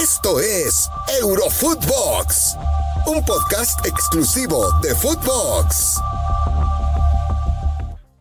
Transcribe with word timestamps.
Esto 0.00 0.40
es 0.40 0.88
Eurofootbox, 1.20 2.56
un 3.06 3.22
podcast 3.22 3.84
exclusivo 3.84 4.64
de 4.80 4.94
Footbox. 4.94 6.00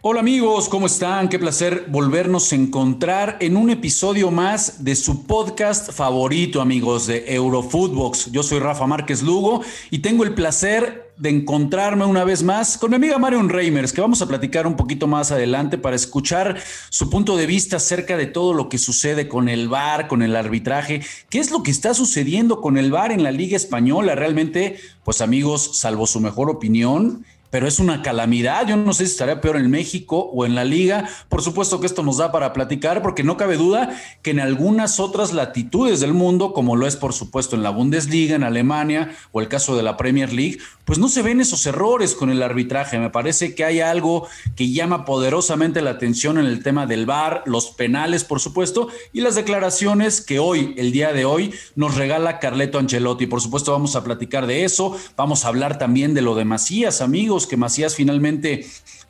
Hola 0.02 0.20
amigos, 0.20 0.68
¿cómo 0.68 0.88
están? 0.88 1.30
Qué 1.30 1.40
placer 1.40 1.86
volvernos 1.88 2.52
a 2.52 2.56
encontrar 2.56 3.38
en 3.40 3.56
un 3.56 3.70
episodio 3.70 4.30
más 4.30 4.84
de 4.84 4.94
su 4.98 5.26
podcast 5.26 5.94
favorito, 5.94 6.60
amigos, 6.60 7.08
de 7.08 7.24
Eurofootbox. 7.34 8.30
Yo 8.32 8.44
soy 8.44 8.60
Rafa 8.60 8.86
Márquez 8.86 9.24
Lugo 9.24 9.62
y 9.90 10.00
tengo 10.00 10.26
el 10.26 10.34
placer 10.34 11.09
de 11.20 11.30
encontrarme 11.30 12.06
una 12.06 12.24
vez 12.24 12.44
más 12.44 12.78
con 12.78 12.92
mi 12.92 12.96
amiga 12.96 13.18
Marion 13.18 13.50
Reimers, 13.50 13.92
que 13.92 14.00
vamos 14.00 14.22
a 14.22 14.28
platicar 14.28 14.66
un 14.66 14.78
poquito 14.78 15.06
más 15.06 15.32
adelante 15.32 15.78
para 15.78 15.98
escuchar 15.98 16.58
su 16.90 17.10
punto 17.10 17.36
de 17.36 17.46
vista 17.46 17.76
acerca 17.76 18.16
de 18.16 18.26
todo 18.26 18.54
lo 18.54 18.70
que 18.70 18.78
sucede 18.78 19.28
con 19.28 19.50
el 19.50 19.68
VAR, 19.68 20.08
con 20.08 20.22
el 20.22 20.34
arbitraje, 20.38 21.02
qué 21.30 21.40
es 21.40 21.52
lo 21.52 21.62
que 21.62 21.72
está 21.72 21.94
sucediendo 21.94 22.62
con 22.62 22.78
el 22.78 22.90
VAR 22.90 23.12
en 23.12 23.24
la 23.24 23.32
Liga 23.32 23.58
Española. 23.58 24.16
Realmente, 24.16 24.80
pues 25.04 25.20
amigos, 25.20 25.78
salvo 25.78 26.08
su 26.08 26.22
mejor 26.22 26.50
opinión, 26.50 27.26
pero 27.50 27.68
es 27.68 27.80
una 27.80 28.02
calamidad. 28.02 28.68
Yo 28.68 28.78
no 28.78 28.94
sé 28.94 29.06
si 29.06 29.12
estaría 29.12 29.42
peor 29.42 29.58
en 29.58 29.70
México 29.70 30.30
o 30.34 30.46
en 30.46 30.56
la 30.56 30.64
liga. 30.64 31.10
Por 31.30 31.42
supuesto 31.42 31.80
que 31.80 31.86
esto 31.86 32.04
nos 32.04 32.18
da 32.18 32.32
para 32.32 32.54
platicar, 32.54 33.02
porque 33.02 33.24
no 33.24 33.38
cabe 33.38 33.58
duda 33.58 33.96
que 34.22 34.32
en 34.32 34.40
algunas 34.40 35.00
otras 35.00 35.34
latitudes 35.34 36.00
del 36.00 36.14
mundo, 36.14 36.54
como 36.54 36.76
lo 36.76 36.88
es 36.88 36.96
por 36.96 37.14
supuesto 37.14 37.56
en 37.56 37.64
la 37.64 37.70
Bundesliga, 37.70 38.36
en 38.36 38.44
Alemania 38.44 39.16
o 39.32 39.42
el 39.42 39.48
caso 39.48 39.76
de 39.76 39.84
la 39.84 39.98
Premier 39.98 40.32
League, 40.34 40.60
pues 40.86 41.00
no 41.00 41.08
se 41.08 41.22
ven 41.22 41.40
esos 41.42 41.66
errores 41.66 42.16
con 42.16 42.30
el 42.30 42.42
arbitraje. 42.42 42.98
Me 43.00 43.10
parece 43.10 43.54
que 43.56 43.64
hay 43.64 43.80
algo 43.80 44.28
que 44.56 44.72
llama 44.72 45.06
poderosamente 45.06 45.82
la 45.82 45.92
atención 45.92 46.38
en 46.38 46.46
el 46.46 46.64
tema 46.64 46.86
del 46.86 47.06
VAR, 47.06 47.44
los 47.46 47.68
penales, 47.72 48.24
por 48.24 48.40
supuesto, 48.40 48.88
y 49.14 49.22
las 49.22 49.36
declaraciones 49.36 50.22
que 50.22 50.40
hoy, 50.40 50.74
el 50.78 50.92
día 50.92 51.14
de 51.14 51.26
hoy, 51.26 51.54
nos 51.76 51.96
regala 51.96 52.40
Carleto 52.40 52.80
Ancelotti. 52.80 53.28
Por 53.28 53.42
supuesto, 53.42 53.72
vamos 53.72 53.96
a 53.96 54.04
platicar 54.04 54.48
de 54.48 54.64
eso. 54.64 54.98
Vamos 55.16 55.46
a 55.46 55.50
hablar 55.50 55.78
también 55.78 56.14
de 56.14 56.22
lo 56.22 56.36
de 56.36 56.46
Macías, 56.46 57.02
amigos, 57.02 57.39
que 57.48 57.58
Macías 57.58 57.96
finalmente 57.96 58.66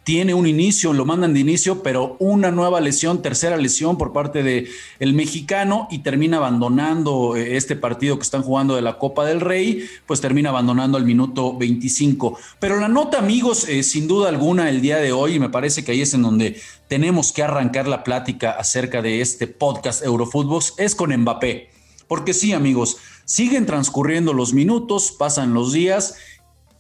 tiene 0.09 0.33
un 0.33 0.47
inicio, 0.47 0.91
lo 0.91 1.05
mandan 1.05 1.35
de 1.35 1.39
inicio, 1.39 1.83
pero 1.83 2.16
una 2.17 2.49
nueva 2.49 2.81
lesión, 2.81 3.21
tercera 3.21 3.58
lesión 3.58 3.95
por 3.95 4.11
parte 4.11 4.41
de 4.41 4.67
el 4.99 5.13
mexicano 5.13 5.88
y 5.91 5.99
termina 5.99 6.38
abandonando 6.38 7.36
eh, 7.36 7.58
este 7.58 7.75
partido 7.75 8.17
que 8.17 8.23
están 8.23 8.41
jugando 8.41 8.75
de 8.75 8.81
la 8.81 8.97
Copa 8.97 9.23
del 9.25 9.39
Rey, 9.39 9.86
pues 10.08 10.19
termina 10.19 10.49
abandonando 10.49 10.97
al 10.97 11.05
minuto 11.05 11.55
25. 11.55 12.39
Pero 12.59 12.80
la 12.80 12.88
nota, 12.88 13.19
amigos, 13.19 13.69
eh, 13.69 13.83
sin 13.83 14.08
duda 14.08 14.30
alguna 14.30 14.69
el 14.69 14.81
día 14.81 14.97
de 14.97 15.11
hoy, 15.11 15.36
y 15.36 15.39
me 15.39 15.49
parece 15.49 15.83
que 15.83 15.91
ahí 15.91 16.02
es 16.02 16.16
en 16.16 16.23
donde 16.23 16.59
tenemos 16.88 17.31
que 17.31 17.43
arrancar 17.43 17.88
la 17.88 18.03
plática 18.03 18.49
acerca 18.49 19.03
de 19.03 19.21
este 19.21 19.45
podcast 19.45 20.03
Eurofútbol, 20.03 20.64
es 20.77 20.95
con 20.95 21.16
Mbappé. 21.16 21.69
Porque 22.08 22.33
sí, 22.33 22.53
amigos, 22.53 22.97
siguen 23.25 23.67
transcurriendo 23.67 24.33
los 24.33 24.53
minutos, 24.53 25.11
pasan 25.11 25.53
los 25.53 25.71
días 25.71 26.16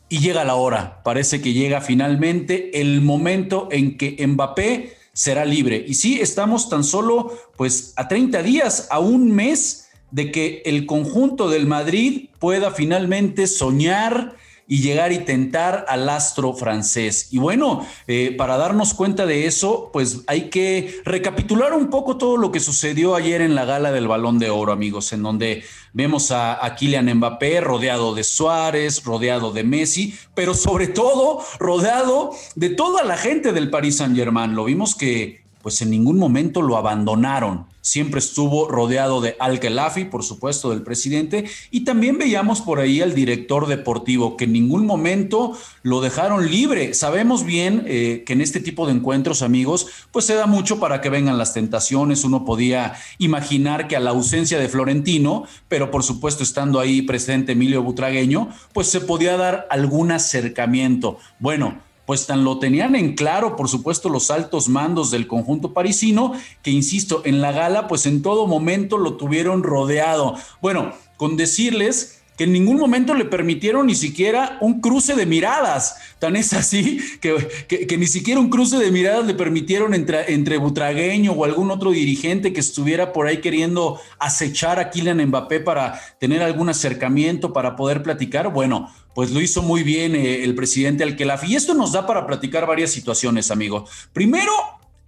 y 0.09 0.19
llega 0.19 0.43
la 0.43 0.55
hora. 0.55 1.01
Parece 1.03 1.41
que 1.41 1.53
llega 1.53 1.81
finalmente 1.81 2.81
el 2.81 3.01
momento 3.01 3.69
en 3.71 3.97
que 3.97 4.25
Mbappé 4.25 4.97
será 5.13 5.45
libre. 5.45 5.85
Y 5.87 5.93
sí, 5.93 6.19
estamos 6.19 6.69
tan 6.69 6.83
solo 6.83 7.31
pues 7.55 7.93
a 7.95 8.07
30 8.07 8.43
días, 8.43 8.87
a 8.89 8.99
un 8.99 9.31
mes 9.31 9.89
de 10.11 10.31
que 10.31 10.63
el 10.65 10.85
conjunto 10.85 11.49
del 11.49 11.67
Madrid 11.67 12.29
pueda 12.39 12.71
finalmente 12.71 13.45
soñar 13.47 14.35
y 14.69 14.81
llegar 14.81 15.11
y 15.11 15.17
tentar 15.25 15.85
al 15.89 16.07
astro 16.07 16.53
francés. 16.53 17.27
Y 17.31 17.39
bueno, 17.39 17.85
eh, 18.07 18.35
para 18.37 18.55
darnos 18.55 18.93
cuenta 18.93 19.25
de 19.25 19.47
eso, 19.47 19.89
pues 19.91 20.21
hay 20.27 20.49
que 20.51 21.01
recapitular 21.03 21.73
un 21.73 21.89
poco 21.89 22.17
todo 22.17 22.37
lo 22.37 22.51
que 22.51 22.59
sucedió 22.59 23.15
ayer 23.15 23.41
en 23.41 23.55
la 23.55 23.65
gala 23.65 23.91
del 23.91 24.07
Balón 24.07 24.37
de 24.37 24.51
Oro, 24.51 24.71
amigos, 24.71 25.11
en 25.11 25.23
donde 25.23 25.63
vemos 25.91 26.29
a, 26.29 26.63
a 26.63 26.75
Kylian 26.75 27.11
Mbappé 27.15 27.61
rodeado 27.61 28.13
de 28.13 28.23
Suárez, 28.23 29.03
rodeado 29.03 29.51
de 29.51 29.63
Messi, 29.63 30.13
pero 30.35 30.53
sobre 30.53 30.87
todo 30.87 31.43
rodeado 31.57 32.31
de 32.55 32.69
toda 32.69 33.03
la 33.03 33.17
gente 33.17 33.51
del 33.51 33.71
Paris 33.71 33.97
Saint-Germain. 33.97 34.53
Lo 34.53 34.65
vimos 34.65 34.93
que 34.93 35.41
pues 35.63 35.81
en 35.81 35.89
ningún 35.89 36.17
momento 36.17 36.61
lo 36.61 36.77
abandonaron. 36.77 37.65
Siempre 37.81 38.19
estuvo 38.19 38.67
rodeado 38.67 39.21
de 39.21 39.35
Al-Khelafi, 39.39 40.05
por 40.05 40.23
supuesto, 40.23 40.71
del 40.71 40.81
presidente, 40.81 41.45
y 41.71 41.85
también 41.85 42.17
veíamos 42.17 42.61
por 42.61 42.79
ahí 42.79 43.01
al 43.01 43.15
director 43.15 43.67
deportivo, 43.67 44.35
que 44.37 44.45
en 44.45 44.53
ningún 44.53 44.85
momento 44.85 45.57
lo 45.81 46.01
dejaron 46.01 46.49
libre. 46.49 46.93
Sabemos 46.93 47.45
bien 47.45 47.83
eh, 47.87 48.23
que 48.25 48.33
en 48.33 48.41
este 48.41 48.59
tipo 48.59 48.85
de 48.85 48.93
encuentros, 48.93 49.41
amigos, 49.41 49.87
pues 50.11 50.25
se 50.25 50.35
da 50.35 50.45
mucho 50.45 50.79
para 50.79 51.01
que 51.01 51.09
vengan 51.09 51.37
las 51.37 51.53
tentaciones. 51.53 52.23
Uno 52.23 52.45
podía 52.45 52.95
imaginar 53.17 53.87
que 53.87 53.95
a 53.95 53.99
la 53.99 54.11
ausencia 54.11 54.59
de 54.59 54.69
Florentino, 54.69 55.45
pero 55.67 55.91
por 55.91 56.03
supuesto 56.03 56.43
estando 56.43 56.79
ahí 56.79 57.01
presente 57.01 57.53
Emilio 57.53 57.81
Butragueño, 57.83 58.49
pues 58.73 58.87
se 58.87 59.01
podía 59.01 59.37
dar 59.37 59.67
algún 59.69 60.11
acercamiento. 60.11 61.17
Bueno, 61.39 61.79
pues 62.09 62.25
tan 62.25 62.43
lo 62.43 62.57
tenían 62.57 62.95
en 62.95 63.13
claro, 63.13 63.55
por 63.55 63.69
supuesto, 63.69 64.09
los 64.09 64.31
altos 64.31 64.67
mandos 64.67 65.11
del 65.11 65.27
conjunto 65.27 65.75
parisino, 65.75 66.33
que 66.63 66.71
insisto, 66.71 67.21
en 67.23 67.39
la 67.39 67.51
gala, 67.51 67.87
pues 67.87 68.07
en 68.07 68.23
todo 68.23 68.47
momento 68.47 68.97
lo 68.97 69.13
tuvieron 69.13 69.61
rodeado. 69.61 70.33
Bueno, 70.59 70.91
con 71.17 71.37
decirles 71.37 72.18
que 72.39 72.45
en 72.45 72.53
ningún 72.53 72.77
momento 72.77 73.13
le 73.15 73.25
permitieron 73.25 73.87
ni 73.87 73.95
siquiera 73.95 74.57
un 74.61 74.79
cruce 74.79 75.13
de 75.13 75.25
miradas. 75.25 75.97
Tan 76.19 76.37
es 76.37 76.53
así 76.53 76.97
que, 77.19 77.35
que, 77.67 77.97
ni 77.97 78.07
siquiera 78.07 78.39
un 78.39 78.49
cruce 78.49 78.77
de 78.77 78.91
miradas 78.91 79.25
le 79.25 79.33
permitieron 79.33 79.93
entre, 79.93 80.33
entre 80.33 80.55
Butragueño 80.55 81.33
o 81.33 81.43
algún 81.43 81.69
otro 81.69 81.91
dirigente 81.91 82.53
que 82.53 82.61
estuviera 82.61 83.11
por 83.11 83.27
ahí 83.27 83.41
queriendo 83.41 83.99
acechar 84.19 84.79
a 84.79 84.89
Kylian 84.89 85.21
Mbappé 85.25 85.59
para 85.59 85.99
tener 86.17 86.41
algún 86.41 86.69
acercamiento, 86.69 87.51
para 87.51 87.75
poder 87.75 88.03
platicar. 88.03 88.53
Bueno, 88.53 88.89
pues 89.13 89.31
lo 89.31 89.41
hizo 89.41 89.61
muy 89.61 89.83
bien 89.83 90.15
eh, 90.15 90.45
el 90.45 90.55
presidente 90.55 91.03
Alquelaf. 91.03 91.43
Y 91.43 91.57
esto 91.57 91.73
nos 91.73 91.91
da 91.91 92.07
para 92.07 92.25
platicar 92.25 92.65
varias 92.65 92.91
situaciones, 92.91 93.51
amigo. 93.51 93.85
Primero, 94.13 94.53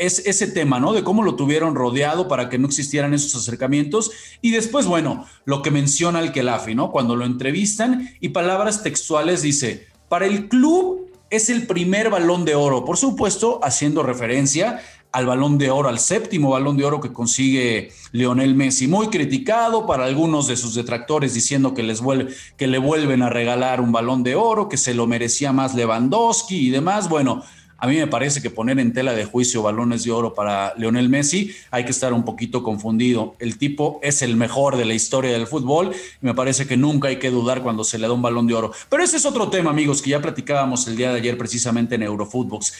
es 0.01 0.25
ese 0.25 0.47
tema, 0.47 0.79
¿no? 0.79 0.93
De 0.93 1.03
cómo 1.03 1.21
lo 1.21 1.35
tuvieron 1.35 1.75
rodeado 1.75 2.27
para 2.27 2.49
que 2.49 2.57
no 2.57 2.65
existieran 2.65 3.13
esos 3.13 3.35
acercamientos. 3.35 4.11
Y 4.41 4.49
después, 4.49 4.87
bueno, 4.87 5.27
lo 5.45 5.61
que 5.61 5.69
menciona 5.69 6.19
el 6.19 6.31
Kelafi, 6.31 6.73
¿no? 6.73 6.91
Cuando 6.91 7.15
lo 7.15 7.23
entrevistan 7.23 8.09
y 8.19 8.29
palabras 8.29 8.81
textuales 8.81 9.43
dice, 9.43 9.87
para 10.09 10.25
el 10.25 10.49
club 10.49 11.07
es 11.29 11.51
el 11.51 11.67
primer 11.67 12.09
balón 12.09 12.45
de 12.45 12.55
oro, 12.55 12.83
por 12.83 12.97
supuesto, 12.97 13.59
haciendo 13.63 14.01
referencia 14.01 14.81
al 15.11 15.27
balón 15.27 15.59
de 15.59 15.69
oro, 15.69 15.87
al 15.87 15.99
séptimo 15.99 16.49
balón 16.49 16.77
de 16.77 16.85
oro 16.85 16.99
que 16.99 17.13
consigue 17.13 17.91
Lionel 18.11 18.55
Messi. 18.55 18.87
Muy 18.87 19.07
criticado 19.07 19.85
para 19.85 20.05
algunos 20.05 20.47
de 20.47 20.57
sus 20.57 20.73
detractores 20.73 21.35
diciendo 21.35 21.75
que, 21.75 21.83
les 21.83 22.01
vuelve, 22.01 22.33
que 22.57 22.65
le 22.65 22.79
vuelven 22.79 23.21
a 23.21 23.29
regalar 23.29 23.81
un 23.81 23.91
balón 23.91 24.23
de 24.23 24.35
oro, 24.35 24.67
que 24.67 24.77
se 24.77 24.95
lo 24.95 25.05
merecía 25.05 25.53
más 25.53 25.75
Lewandowski 25.75 26.67
y 26.67 26.69
demás. 26.71 27.07
Bueno, 27.07 27.43
a 27.81 27.87
mí 27.87 27.97
me 27.97 28.05
parece 28.05 28.43
que 28.43 28.51
poner 28.51 28.79
en 28.79 28.93
tela 28.93 29.13
de 29.13 29.25
juicio 29.25 29.63
balones 29.63 30.03
de 30.03 30.11
oro 30.11 30.35
para 30.35 30.75
Lionel 30.77 31.09
Messi 31.09 31.51
hay 31.71 31.83
que 31.83 31.89
estar 31.89 32.13
un 32.13 32.23
poquito 32.23 32.61
confundido. 32.61 33.35
El 33.39 33.57
tipo 33.57 33.99
es 34.03 34.21
el 34.21 34.35
mejor 34.35 34.77
de 34.77 34.85
la 34.85 34.93
historia 34.93 35.31
del 35.31 35.47
fútbol 35.47 35.91
y 36.21 36.25
me 36.25 36.35
parece 36.35 36.67
que 36.67 36.77
nunca 36.77 37.07
hay 37.07 37.17
que 37.17 37.31
dudar 37.31 37.63
cuando 37.63 37.83
se 37.83 37.97
le 37.97 38.05
da 38.05 38.13
un 38.13 38.21
balón 38.21 38.45
de 38.45 38.53
oro. 38.53 38.71
Pero 38.87 39.03
ese 39.03 39.17
es 39.17 39.25
otro 39.25 39.49
tema, 39.49 39.71
amigos, 39.71 40.03
que 40.03 40.11
ya 40.11 40.21
platicábamos 40.21 40.87
el 40.87 40.95
día 40.95 41.11
de 41.11 41.17
ayer 41.17 41.39
precisamente 41.39 41.95
en 41.95 42.03
Eurofootbox. 42.03 42.71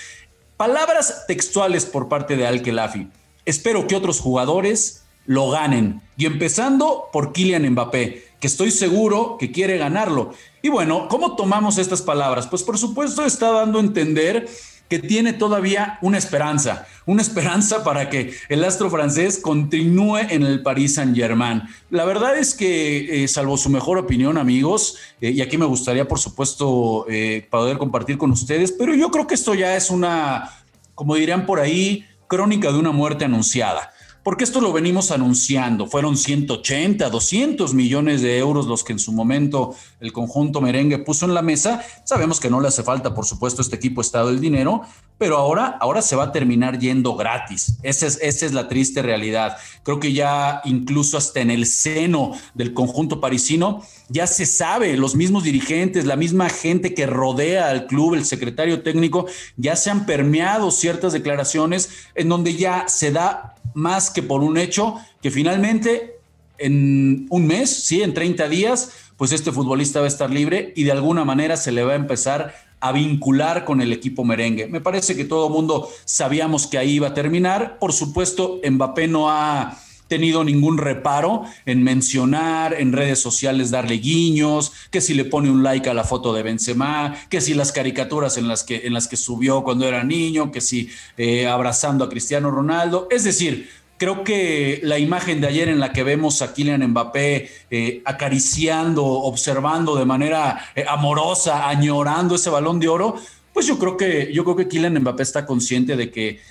Palabras 0.55 1.25
textuales 1.27 1.87
por 1.87 2.07
parte 2.07 2.37
de 2.37 2.45
Al 2.45 2.61
Khelaifi. 2.61 3.07
Espero 3.43 3.87
que 3.87 3.95
otros 3.95 4.19
jugadores 4.19 5.01
lo 5.25 5.49
ganen. 5.49 6.01
Y 6.15 6.27
empezando 6.27 7.05
por 7.11 7.33
Kylian 7.33 7.67
Mbappé, 7.71 8.23
que 8.39 8.45
estoy 8.45 8.69
seguro 8.69 9.37
que 9.39 9.51
quiere 9.51 9.79
ganarlo. 9.79 10.35
Y 10.61 10.69
bueno, 10.69 11.07
¿cómo 11.09 11.35
tomamos 11.35 11.79
estas 11.79 12.03
palabras? 12.03 12.45
Pues 12.45 12.61
por 12.61 12.77
supuesto 12.77 13.25
está 13.25 13.49
dando 13.51 13.79
a 13.79 13.81
entender 13.81 14.47
que 14.91 14.99
tiene 14.99 15.31
todavía 15.31 15.97
una 16.01 16.17
esperanza, 16.17 16.85
una 17.05 17.21
esperanza 17.21 17.81
para 17.81 18.09
que 18.09 18.33
el 18.49 18.61
astro 18.61 18.89
francés 18.89 19.39
continúe 19.41 20.17
en 20.17 20.43
el 20.43 20.61
Paris 20.63 20.95
Saint-Germain. 20.95 21.63
La 21.89 22.03
verdad 22.03 22.37
es 22.37 22.53
que, 22.53 23.23
eh, 23.23 23.27
salvo 23.29 23.55
su 23.55 23.69
mejor 23.69 23.97
opinión, 23.97 24.37
amigos, 24.37 24.97
eh, 25.21 25.29
y 25.31 25.39
aquí 25.39 25.57
me 25.57 25.65
gustaría, 25.65 26.09
por 26.09 26.19
supuesto, 26.19 27.05
eh, 27.07 27.47
poder 27.49 27.77
compartir 27.77 28.17
con 28.17 28.31
ustedes, 28.31 28.73
pero 28.73 28.93
yo 28.93 29.11
creo 29.11 29.27
que 29.27 29.35
esto 29.35 29.53
ya 29.53 29.77
es 29.77 29.91
una, 29.91 30.49
como 30.93 31.15
dirían 31.15 31.45
por 31.45 31.61
ahí, 31.61 32.05
crónica 32.27 32.69
de 32.69 32.77
una 32.77 32.91
muerte 32.91 33.23
anunciada 33.23 33.93
porque 34.23 34.43
esto 34.43 34.61
lo 34.61 34.71
venimos 34.71 35.11
anunciando. 35.11 35.87
Fueron 35.87 36.15
180, 36.15 37.09
200 37.09 37.73
millones 37.73 38.21
de 38.21 38.37
euros 38.37 38.67
los 38.67 38.83
que 38.83 38.93
en 38.93 38.99
su 38.99 39.11
momento 39.11 39.75
el 39.99 40.13
conjunto 40.13 40.61
merengue 40.61 40.99
puso 40.99 41.25
en 41.25 41.33
la 41.33 41.41
mesa. 41.41 41.83
Sabemos 42.03 42.39
que 42.39 42.49
no 42.49 42.61
le 42.61 42.67
hace 42.67 42.83
falta, 42.83 43.13
por 43.13 43.25
supuesto, 43.25 43.61
este 43.61 43.75
equipo 43.75 44.01
estado 44.01 44.29
el 44.29 44.39
dinero, 44.39 44.81
pero 45.17 45.37
ahora, 45.37 45.77
ahora 45.79 46.01
se 46.01 46.15
va 46.15 46.25
a 46.25 46.31
terminar 46.31 46.77
yendo 46.77 47.15
gratis. 47.15 47.77
Esa 47.81 48.05
es, 48.05 48.19
esa 48.21 48.45
es 48.45 48.53
la 48.53 48.67
triste 48.67 49.01
realidad. 49.01 49.57
Creo 49.83 49.99
que 49.99 50.13
ya 50.13 50.61
incluso 50.65 51.17
hasta 51.17 51.39
en 51.39 51.49
el 51.49 51.65
seno 51.65 52.31
del 52.53 52.73
conjunto 52.73 53.19
parisino 53.19 53.81
ya 54.09 54.27
se 54.27 54.45
sabe, 54.45 54.97
los 54.97 55.15
mismos 55.15 55.43
dirigentes, 55.43 56.05
la 56.05 56.15
misma 56.15 56.49
gente 56.49 56.93
que 56.93 57.07
rodea 57.07 57.69
al 57.69 57.87
club, 57.87 58.13
el 58.13 58.25
secretario 58.25 58.83
técnico, 58.83 59.25
ya 59.55 59.75
se 59.75 59.89
han 59.89 60.05
permeado 60.05 60.69
ciertas 60.69 61.13
declaraciones 61.13 61.89
en 62.13 62.27
donde 62.29 62.55
ya 62.55 62.87
se 62.87 63.11
da 63.11 63.55
más 63.73 64.09
que 64.09 64.23
por 64.23 64.41
un 64.41 64.57
hecho 64.57 64.95
que 65.21 65.31
finalmente 65.31 66.17
en 66.57 67.27
un 67.29 67.47
mes, 67.47 67.69
sí, 67.69 68.01
en 68.03 68.13
30 68.13 68.47
días, 68.47 68.91
pues 69.17 69.31
este 69.31 69.51
futbolista 69.51 69.99
va 69.99 70.05
a 70.05 70.07
estar 70.07 70.29
libre 70.29 70.73
y 70.75 70.83
de 70.83 70.91
alguna 70.91 71.25
manera 71.25 71.57
se 71.57 71.71
le 71.71 71.83
va 71.83 71.93
a 71.93 71.95
empezar 71.95 72.53
a 72.79 72.91
vincular 72.91 73.65
con 73.65 73.81
el 73.81 73.93
equipo 73.93 74.23
merengue. 74.23 74.67
Me 74.67 74.81
parece 74.81 75.15
que 75.15 75.25
todo 75.25 75.47
el 75.47 75.53
mundo 75.53 75.89
sabíamos 76.05 76.67
que 76.67 76.77
ahí 76.77 76.93
iba 76.93 77.09
a 77.09 77.13
terminar. 77.13 77.77
Por 77.79 77.93
supuesto, 77.93 78.59
Mbappé 78.67 79.07
no 79.07 79.29
ha 79.29 79.77
tenido 80.11 80.43
ningún 80.43 80.77
reparo 80.77 81.43
en 81.65 81.83
mencionar 81.83 82.73
en 82.73 82.91
redes 82.91 83.19
sociales, 83.19 83.71
darle 83.71 83.95
guiños, 83.95 84.73
que 84.91 84.99
si 84.99 85.13
le 85.13 85.23
pone 85.23 85.49
un 85.49 85.63
like 85.63 85.89
a 85.89 85.93
la 85.93 86.03
foto 86.03 86.33
de 86.33 86.43
Benzema, 86.43 87.15
que 87.29 87.39
si 87.39 87.53
las 87.53 87.71
caricaturas 87.71 88.35
en 88.35 88.49
las 88.49 88.65
que, 88.65 88.81
en 88.87 88.91
las 88.93 89.07
que 89.07 89.15
subió 89.15 89.63
cuando 89.63 89.87
era 89.87 90.03
niño, 90.03 90.51
que 90.51 90.59
si 90.59 90.89
eh, 91.15 91.47
abrazando 91.47 92.03
a 92.03 92.09
Cristiano 92.09 92.51
Ronaldo. 92.51 93.07
Es 93.09 93.23
decir, 93.23 93.69
creo 93.95 94.25
que 94.25 94.81
la 94.83 94.99
imagen 94.99 95.39
de 95.39 95.47
ayer 95.47 95.69
en 95.69 95.79
la 95.79 95.93
que 95.93 96.03
vemos 96.03 96.41
a 96.41 96.53
Kylian 96.53 96.85
Mbappé 96.89 97.49
eh, 97.71 98.01
acariciando, 98.03 99.05
observando 99.05 99.95
de 99.95 100.03
manera 100.03 100.59
eh, 100.75 100.83
amorosa, 100.89 101.69
añorando 101.69 102.35
ese 102.35 102.49
balón 102.49 102.81
de 102.81 102.89
oro, 102.89 103.15
pues 103.53 103.65
yo 103.65 103.79
creo 103.79 103.95
que 103.95 104.29
yo 104.33 104.43
creo 104.43 104.57
que 104.57 104.67
Kylian 104.67 104.99
Mbappé 104.99 105.23
está 105.23 105.45
consciente 105.45 105.95
de 105.95 106.11
que 106.11 106.41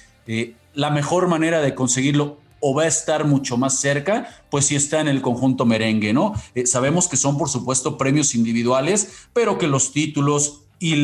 la 0.72 0.90
mejor 0.90 1.28
manera 1.28 1.60
de 1.60 1.74
conseguirlo 1.74 2.38
o 2.60 2.74
va 2.74 2.84
a 2.84 2.86
estar 2.86 3.24
mucho 3.24 3.56
más 3.56 3.80
cerca, 3.80 4.44
pues 4.50 4.66
si 4.66 4.76
está 4.76 5.00
en 5.00 5.08
el 5.08 5.22
conjunto 5.22 5.64
merengue, 5.64 6.12
¿no? 6.12 6.34
Eh, 6.54 6.66
sabemos 6.66 7.08
que 7.08 7.16
son, 7.16 7.38
por 7.38 7.48
supuesto, 7.48 7.98
premios 7.98 8.34
individuales, 8.34 9.08
pero 9.32 9.58
que 9.58 9.66
los 9.66 9.92
títulos 9.92 10.62
y 10.78 10.96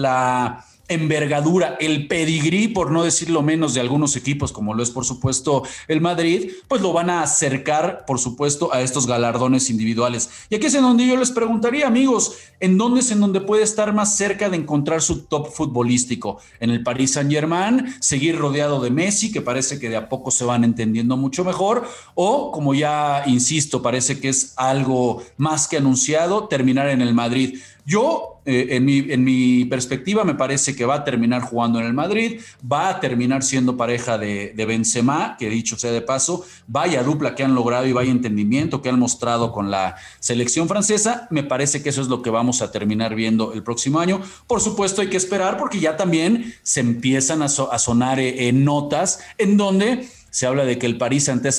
la 0.00 0.64
envergadura, 0.88 1.76
el 1.80 2.08
pedigrí, 2.08 2.68
por 2.68 2.90
no 2.90 3.04
decirlo 3.04 3.42
menos, 3.42 3.74
de 3.74 3.80
algunos 3.80 4.16
equipos, 4.16 4.52
como 4.52 4.74
lo 4.74 4.82
es 4.82 4.90
por 4.90 5.04
supuesto 5.04 5.62
el 5.86 6.00
Madrid, 6.00 6.50
pues 6.66 6.82
lo 6.82 6.92
van 6.92 7.10
a 7.10 7.22
acercar, 7.22 8.04
por 8.06 8.18
supuesto, 8.18 8.72
a 8.72 8.80
estos 8.80 9.06
galardones 9.06 9.70
individuales. 9.70 10.30
Y 10.50 10.56
aquí 10.56 10.66
es 10.66 10.74
en 10.74 10.82
donde 10.82 11.06
yo 11.06 11.16
les 11.16 11.30
preguntaría, 11.30 11.86
amigos, 11.86 12.36
¿en 12.60 12.78
dónde 12.78 13.00
es 13.00 13.10
en 13.10 13.20
donde 13.20 13.40
puede 13.40 13.62
estar 13.62 13.92
más 13.92 14.16
cerca 14.16 14.48
de 14.48 14.56
encontrar 14.56 15.02
su 15.02 15.26
top 15.26 15.52
futbolístico? 15.52 16.38
¿En 16.60 16.70
el 16.70 16.82
Paris 16.82 17.12
Saint 17.12 17.30
Germain? 17.30 17.94
¿Seguir 18.00 18.38
rodeado 18.38 18.80
de 18.80 18.90
Messi, 18.90 19.30
que 19.30 19.42
parece 19.42 19.78
que 19.78 19.88
de 19.88 19.96
a 19.96 20.08
poco 20.08 20.30
se 20.30 20.44
van 20.44 20.64
entendiendo 20.64 21.16
mucho 21.16 21.44
mejor? 21.44 21.86
¿O, 22.14 22.50
como 22.50 22.74
ya 22.74 23.24
insisto, 23.26 23.82
parece 23.82 24.20
que 24.20 24.30
es 24.30 24.54
algo 24.56 25.22
más 25.36 25.68
que 25.68 25.76
anunciado, 25.76 26.48
terminar 26.48 26.88
en 26.88 27.02
el 27.02 27.14
Madrid? 27.14 27.58
Yo, 27.84 28.37
eh, 28.50 28.76
en, 28.76 28.84
mi, 28.86 29.04
en, 29.10 29.22
mi, 29.24 29.66
perspectiva, 29.66 30.24
me 30.24 30.34
parece 30.34 30.74
que 30.74 30.86
va 30.86 30.94
a 30.94 31.04
terminar 31.04 31.42
jugando 31.42 31.78
en 31.80 31.84
el 31.84 31.92
Madrid, 31.92 32.40
va 32.60 32.88
a 32.88 32.98
terminar 32.98 33.42
siendo 33.42 33.76
pareja 33.76 34.16
de, 34.16 34.54
de, 34.56 34.64
Benzema, 34.64 35.36
que 35.38 35.50
dicho 35.50 35.76
sea 35.76 35.92
de 35.92 36.00
paso, 36.00 36.46
vaya 36.66 37.02
dupla 37.02 37.34
que 37.34 37.44
han 37.44 37.54
logrado 37.54 37.84
y 37.86 37.92
vaya 37.92 38.10
entendimiento 38.10 38.80
que 38.80 38.88
han 38.88 38.98
mostrado 38.98 39.52
con 39.52 39.70
la 39.70 39.96
selección 40.18 40.66
francesa. 40.66 41.28
Me 41.30 41.42
parece 41.42 41.82
que 41.82 41.90
eso 41.90 42.00
es 42.00 42.08
lo 42.08 42.22
que 42.22 42.30
vamos 42.30 42.62
a 42.62 42.72
terminar 42.72 43.14
viendo 43.14 43.52
el 43.52 43.62
próximo 43.62 44.00
año. 44.00 44.22
Por 44.46 44.62
supuesto, 44.62 45.02
hay 45.02 45.10
que 45.10 45.18
esperar 45.18 45.58
porque 45.58 45.78
ya 45.78 45.98
también 45.98 46.54
se 46.62 46.80
empiezan 46.80 47.42
a, 47.42 47.48
sonar 47.48 48.18
eh, 48.18 48.50
notas 48.54 49.20
en 49.36 49.58
donde 49.58 50.08
se 50.30 50.46
habla 50.46 50.64
de 50.64 50.78
que 50.78 50.86
el 50.86 50.98
París 50.98 51.28
ante, 51.28 51.50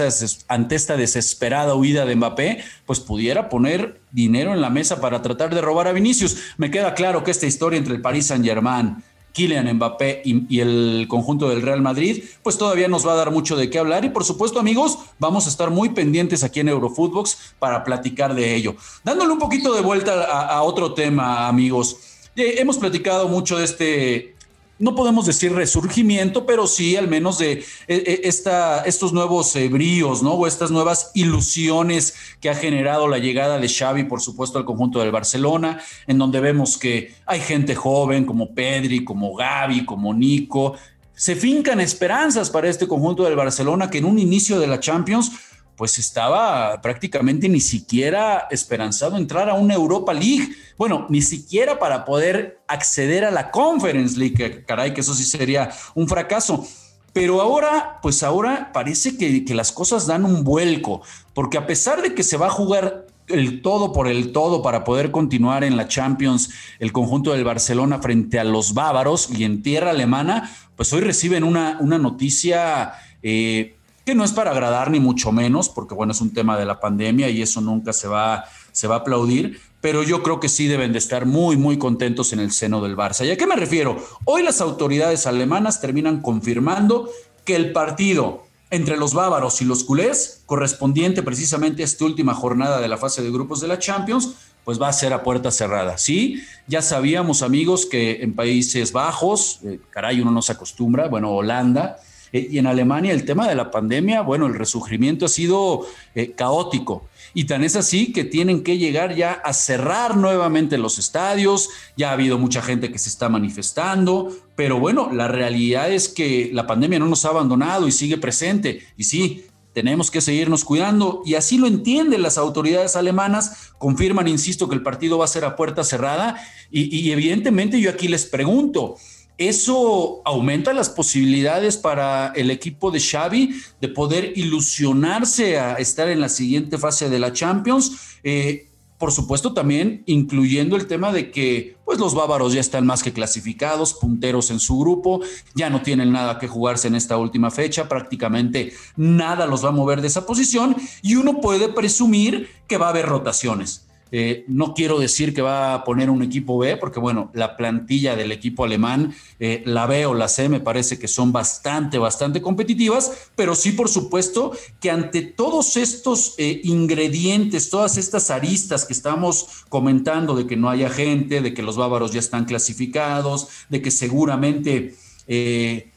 ante 0.47 0.75
esta 0.75 0.97
desesperada 0.97 1.75
huida 1.75 2.05
de 2.05 2.15
Mbappé, 2.15 2.63
pues 2.85 2.99
pudiera 2.99 3.49
poner 3.49 4.01
dinero 4.11 4.53
en 4.53 4.61
la 4.61 4.69
mesa 4.69 5.01
para 5.01 5.21
tratar 5.21 5.53
de 5.53 5.61
robar 5.61 5.87
a 5.87 5.93
Vinicius. 5.93 6.37
Me 6.57 6.71
queda 6.71 6.93
claro 6.93 7.23
que 7.23 7.31
esta 7.31 7.45
historia 7.45 7.77
entre 7.77 7.95
el 7.95 8.01
París 8.01 8.27
Saint 8.27 8.45
Germain, 8.45 9.03
Kylian 9.33 9.73
Mbappé 9.75 10.21
y, 10.25 10.59
el 10.59 11.05
conjunto 11.07 11.49
del 11.49 11.61
Real 11.61 11.81
Madrid, 11.81 12.23
pues 12.43 12.57
todavía 12.57 12.87
nos 12.87 13.07
va 13.07 13.13
a 13.13 13.15
dar 13.15 13.31
mucho 13.31 13.55
de 13.55 13.69
qué 13.69 13.79
hablar 13.79 14.03
y 14.05 14.09
por 14.09 14.23
supuesto 14.23 14.59
amigos, 14.59 14.97
vamos 15.19 15.45
a 15.45 15.49
estar 15.49 15.69
muy 15.69 15.89
pendientes 15.89 16.43
aquí 16.43 16.59
en 16.59 16.69
Eurofootbox 16.69 17.53
para 17.59 17.83
platicar 17.83 18.33
de 18.33 18.55
ello. 18.55 18.75
Dándole 19.03 19.31
un 19.31 19.39
poquito 19.39 19.73
de 19.73 19.81
vuelta 19.81 20.23
a, 20.23 20.61
otro 20.63 20.93
tema 20.93 21.47
amigos, 21.47 21.97
eh, 22.35 22.55
hemos 22.57 22.77
platicado 22.77 23.27
mucho 23.27 23.57
de 23.57 23.65
este 23.65 24.35
no 24.79 24.95
podemos 24.95 25.25
decir 25.25 25.53
resurgimiento, 25.53 26.45
pero 26.45 26.65
sí 26.65 26.95
al 26.95 27.07
menos 27.07 27.37
de 27.37 27.51
eh, 27.51 27.63
eh, 27.87 28.21
esta, 28.23 28.81
estos 28.83 29.11
nuevos 29.11 29.53
eh, 29.55 29.67
bríos, 29.67 30.23
¿no? 30.23 30.31
O 30.33 30.47
estas 30.47 30.71
nuevas 30.71 31.11
ilusiones 31.13 32.15
que 32.39 32.49
ha 32.49 32.55
generado 32.55 33.07
la 33.07 33.19
llegada 33.19 33.59
de 33.59 33.67
Xavi, 33.67 34.05
por 34.05 34.21
supuesto, 34.21 34.57
al 34.57 34.65
conjunto 34.65 34.99
del 34.99 35.11
Barcelona, 35.11 35.81
en 36.07 36.17
donde 36.17 36.39
vemos 36.39 36.77
que 36.77 37.13
hay 37.25 37.41
gente 37.41 37.75
joven 37.75 38.25
como 38.25 38.53
Pedri, 38.55 39.03
como 39.03 39.35
Gaby, 39.35 39.85
como 39.85 40.13
Nico. 40.13 40.75
Se 41.13 41.35
fincan 41.35 41.81
esperanzas 41.81 42.49
para 42.49 42.69
este 42.69 42.87
conjunto 42.87 43.23
del 43.23 43.35
Barcelona 43.35 43.89
que 43.89 43.97
en 43.97 44.05
un 44.05 44.17
inicio 44.17 44.57
de 44.59 44.67
la 44.67 44.79
Champions 44.79 45.31
pues 45.79 45.97
estaba 45.97 46.81
prácticamente 46.81 47.47
ni 47.47 47.61
siquiera 47.61 48.49
esperanzado 48.51 49.15
entrar 49.15 49.49
a 49.49 49.53
una 49.53 49.75
Europa 49.75 50.13
League. 50.13 50.49
Bueno, 50.77 51.05
ni 51.07 51.21
siquiera 51.21 51.79
para 51.79 52.03
poder 52.03 52.59
acceder 52.67 53.23
a 53.23 53.31
la 53.31 53.49
Conference 53.49 54.19
League, 54.19 54.65
caray, 54.67 54.93
que 54.93 54.99
eso 54.99 55.13
sí 55.13 55.23
sería 55.23 55.69
un 55.95 56.09
fracaso. 56.09 56.67
Pero 57.13 57.39
ahora, 57.39 57.97
pues 58.01 58.23
ahora 58.23 58.71
parece 58.73 59.17
que, 59.17 59.45
que 59.45 59.55
las 59.55 59.71
cosas 59.71 60.05
dan 60.05 60.25
un 60.25 60.43
vuelco, 60.43 61.01
porque 61.33 61.57
a 61.57 61.65
pesar 61.65 62.01
de 62.01 62.13
que 62.13 62.23
se 62.23 62.35
va 62.35 62.47
a 62.47 62.51
jugar 62.51 63.07
el 63.29 63.61
todo 63.61 63.93
por 63.93 64.09
el 64.09 64.33
todo 64.33 64.61
para 64.61 64.83
poder 64.83 65.11
continuar 65.11 65.63
en 65.63 65.77
la 65.77 65.87
Champions 65.87 66.49
el 66.79 66.91
conjunto 66.91 67.31
del 67.31 67.45
Barcelona 67.45 67.99
frente 67.99 68.37
a 68.37 68.43
los 68.43 68.73
bávaros 68.73 69.29
y 69.29 69.45
en 69.45 69.63
tierra 69.63 69.91
alemana, 69.91 70.51
pues 70.75 70.91
hoy 70.91 70.99
reciben 70.99 71.45
una, 71.45 71.77
una 71.79 71.97
noticia 71.97 72.95
eh, 73.23 73.77
que 74.09 74.15
no 74.15 74.23
es 74.23 74.31
para 74.31 74.49
agradar 74.49 74.89
ni 74.89 74.99
mucho 74.99 75.31
menos, 75.31 75.69
porque 75.69 75.93
bueno, 75.93 76.13
es 76.13 76.19
un 76.19 76.33
tema 76.33 76.57
de 76.57 76.65
la 76.65 76.79
pandemia 76.79 77.29
y 77.29 77.43
eso 77.43 77.61
nunca 77.61 77.93
se 77.93 78.07
va, 78.07 78.45
se 78.71 78.87
va 78.87 78.95
a 78.95 78.97
aplaudir, 79.01 79.61
pero 79.81 80.01
yo 80.01 80.23
creo 80.23 80.39
que 80.39 80.49
sí 80.49 80.65
deben 80.65 80.93
de 80.93 80.97
estar 80.97 81.27
muy, 81.27 81.57
muy 81.57 81.77
contentos 81.77 82.33
en 82.33 82.39
el 82.39 82.51
seno 82.51 82.81
del 82.81 82.97
Barça. 82.97 83.23
¿Y 83.23 83.29
a 83.29 83.37
qué 83.37 83.45
me 83.45 83.55
refiero? 83.55 84.03
Hoy 84.25 84.41
las 84.41 84.61
autoridades 84.61 85.27
alemanas 85.27 85.79
terminan 85.79 86.23
confirmando 86.23 87.07
que 87.45 87.55
el 87.55 87.71
partido 87.71 88.45
entre 88.71 88.97
los 88.97 89.13
bávaros 89.13 89.61
y 89.61 89.65
los 89.65 89.83
culés, 89.83 90.41
correspondiente 90.47 91.21
precisamente 91.21 91.83
a 91.83 91.85
esta 91.85 92.03
última 92.03 92.33
jornada 92.33 92.81
de 92.81 92.87
la 92.87 92.97
fase 92.97 93.21
de 93.21 93.29
grupos 93.29 93.61
de 93.61 93.67
la 93.67 93.77
Champions, 93.77 94.33
pues 94.65 94.81
va 94.81 94.87
a 94.87 94.93
ser 94.93 95.13
a 95.13 95.21
puerta 95.21 95.51
cerrada. 95.51 95.99
Sí, 95.99 96.41
ya 96.65 96.81
sabíamos 96.81 97.43
amigos 97.43 97.85
que 97.85 98.23
en 98.23 98.33
Países 98.33 98.91
Bajos, 98.91 99.59
eh, 99.65 99.79
caray, 99.91 100.19
uno 100.19 100.31
no 100.31 100.41
se 100.41 100.53
acostumbra, 100.53 101.07
bueno, 101.09 101.31
Holanda, 101.31 101.97
eh, 102.31 102.47
y 102.51 102.57
en 102.57 102.67
Alemania 102.67 103.13
el 103.13 103.25
tema 103.25 103.47
de 103.47 103.55
la 103.55 103.71
pandemia, 103.71 104.21
bueno, 104.21 104.47
el 104.47 104.55
resurgimiento 104.55 105.25
ha 105.25 105.29
sido 105.29 105.85
eh, 106.15 106.31
caótico. 106.31 107.07
Y 107.33 107.45
tan 107.45 107.63
es 107.63 107.75
así 107.75 108.11
que 108.11 108.23
tienen 108.23 108.63
que 108.63 108.77
llegar 108.77 109.15
ya 109.15 109.33
a 109.33 109.53
cerrar 109.53 110.17
nuevamente 110.17 110.77
los 110.77 110.97
estadios. 110.97 111.69
Ya 111.95 112.09
ha 112.09 112.13
habido 112.13 112.39
mucha 112.39 112.61
gente 112.61 112.91
que 112.91 112.97
se 112.97 113.09
está 113.09 113.29
manifestando, 113.29 114.35
pero 114.55 114.79
bueno, 114.79 115.11
la 115.13 115.27
realidad 115.27 115.91
es 115.91 116.09
que 116.09 116.49
la 116.53 116.65
pandemia 116.65 116.99
no 116.99 117.05
nos 117.05 117.25
ha 117.25 117.29
abandonado 117.29 117.87
y 117.87 117.91
sigue 117.91 118.17
presente. 118.17 118.81
Y 118.97 119.03
sí, 119.03 119.45
tenemos 119.73 120.09
que 120.09 120.21
seguirnos 120.21 120.65
cuidando 120.65 121.21
y 121.25 121.35
así 121.35 121.57
lo 121.57 121.67
entienden 121.67 122.23
las 122.23 122.37
autoridades 122.37 122.95
alemanas, 122.95 123.71
confirman, 123.77 124.27
insisto, 124.27 124.67
que 124.67 124.75
el 124.75 124.81
partido 124.81 125.19
va 125.19 125.25
a 125.25 125.29
ser 125.29 125.45
a 125.45 125.55
puerta 125.55 125.83
cerrada 125.83 126.35
y, 126.71 126.95
y 126.95 127.11
evidentemente 127.11 127.79
yo 127.79 127.91
aquí 127.91 128.07
les 128.07 128.25
pregunto, 128.25 128.95
eso 129.39 130.21
aumenta 130.25 130.73
las 130.73 130.89
posibilidades 130.89 131.77
para 131.77 132.33
el 132.35 132.51
equipo 132.51 132.91
de 132.91 132.99
Xavi 132.99 133.55
de 133.79 133.87
poder 133.87 134.33
ilusionarse 134.35 135.57
a 135.57 135.75
estar 135.75 136.09
en 136.09 136.19
la 136.19 136.27
siguiente 136.27 136.77
fase 136.77 137.09
de 137.09 137.19
la 137.19 137.31
Champions. 137.31 138.17
Eh, 138.23 138.67
por 138.97 139.13
supuesto, 139.13 139.53
también 139.53 140.03
incluyendo 140.07 140.75
el 140.75 140.87
tema 140.87 141.13
de 141.13 141.31
que 141.31 141.77
pues 141.85 141.99
los 141.99 142.13
bávaros 142.13 142.51
ya 142.51 142.59
están 142.59 142.85
más 142.85 143.01
que 143.01 143.13
clasificados, 143.13 143.93
punteros 143.93 144.51
en 144.51 144.59
su 144.59 144.77
grupo, 144.77 145.21
ya 145.55 145.69
no 145.69 145.81
tienen 145.81 146.11
nada 146.11 146.37
que 146.37 146.49
jugarse 146.49 146.89
en 146.89 146.95
esta 146.95 147.15
última 147.15 147.49
fecha, 147.49 147.87
prácticamente 147.87 148.73
nada 148.97 149.45
los 149.45 149.63
va 149.63 149.69
a 149.69 149.71
mover 149.71 150.01
de 150.01 150.07
esa 150.07 150.25
posición 150.25 150.75
y 151.01 151.15
uno 151.15 151.39
puede 151.39 151.69
presumir 151.69 152.49
que 152.67 152.77
va 152.77 152.87
a 152.87 152.89
haber 152.89 153.05
rotaciones. 153.05 153.88
Eh, 154.11 154.45
no 154.47 154.73
quiero 154.73 154.99
decir 154.99 155.33
que 155.33 155.41
va 155.41 155.73
a 155.73 155.83
poner 155.83 156.09
un 156.09 156.23
equipo 156.23 156.57
B, 156.57 156.77
porque 156.77 156.99
bueno, 156.99 157.31
la 157.33 157.55
plantilla 157.57 158.15
del 158.15 158.31
equipo 158.31 158.63
alemán, 158.63 159.13
eh, 159.39 159.61
la 159.65 159.85
B 159.85 160.05
o 160.05 160.13
la 160.13 160.27
C, 160.27 160.49
me 160.49 160.59
parece 160.59 160.97
que 160.97 161.07
son 161.07 161.31
bastante, 161.31 161.97
bastante 161.97 162.41
competitivas, 162.41 163.29
pero 163.35 163.55
sí, 163.55 163.71
por 163.71 163.89
supuesto, 163.89 164.51
que 164.79 164.91
ante 164.91 165.21
todos 165.21 165.77
estos 165.77 166.35
eh, 166.37 166.61
ingredientes, 166.63 167.69
todas 167.69 167.97
estas 167.97 168.31
aristas 168.31 168.85
que 168.85 168.93
estamos 168.93 169.65
comentando 169.69 170.35
de 170.35 170.47
que 170.47 170.57
no 170.57 170.69
haya 170.69 170.89
gente, 170.89 171.41
de 171.41 171.53
que 171.53 171.61
los 171.61 171.77
bávaros 171.77 172.11
ya 172.11 172.19
están 172.19 172.45
clasificados, 172.45 173.47
de 173.69 173.81
que 173.81 173.91
seguramente 173.91 174.95
eh, 175.31 175.88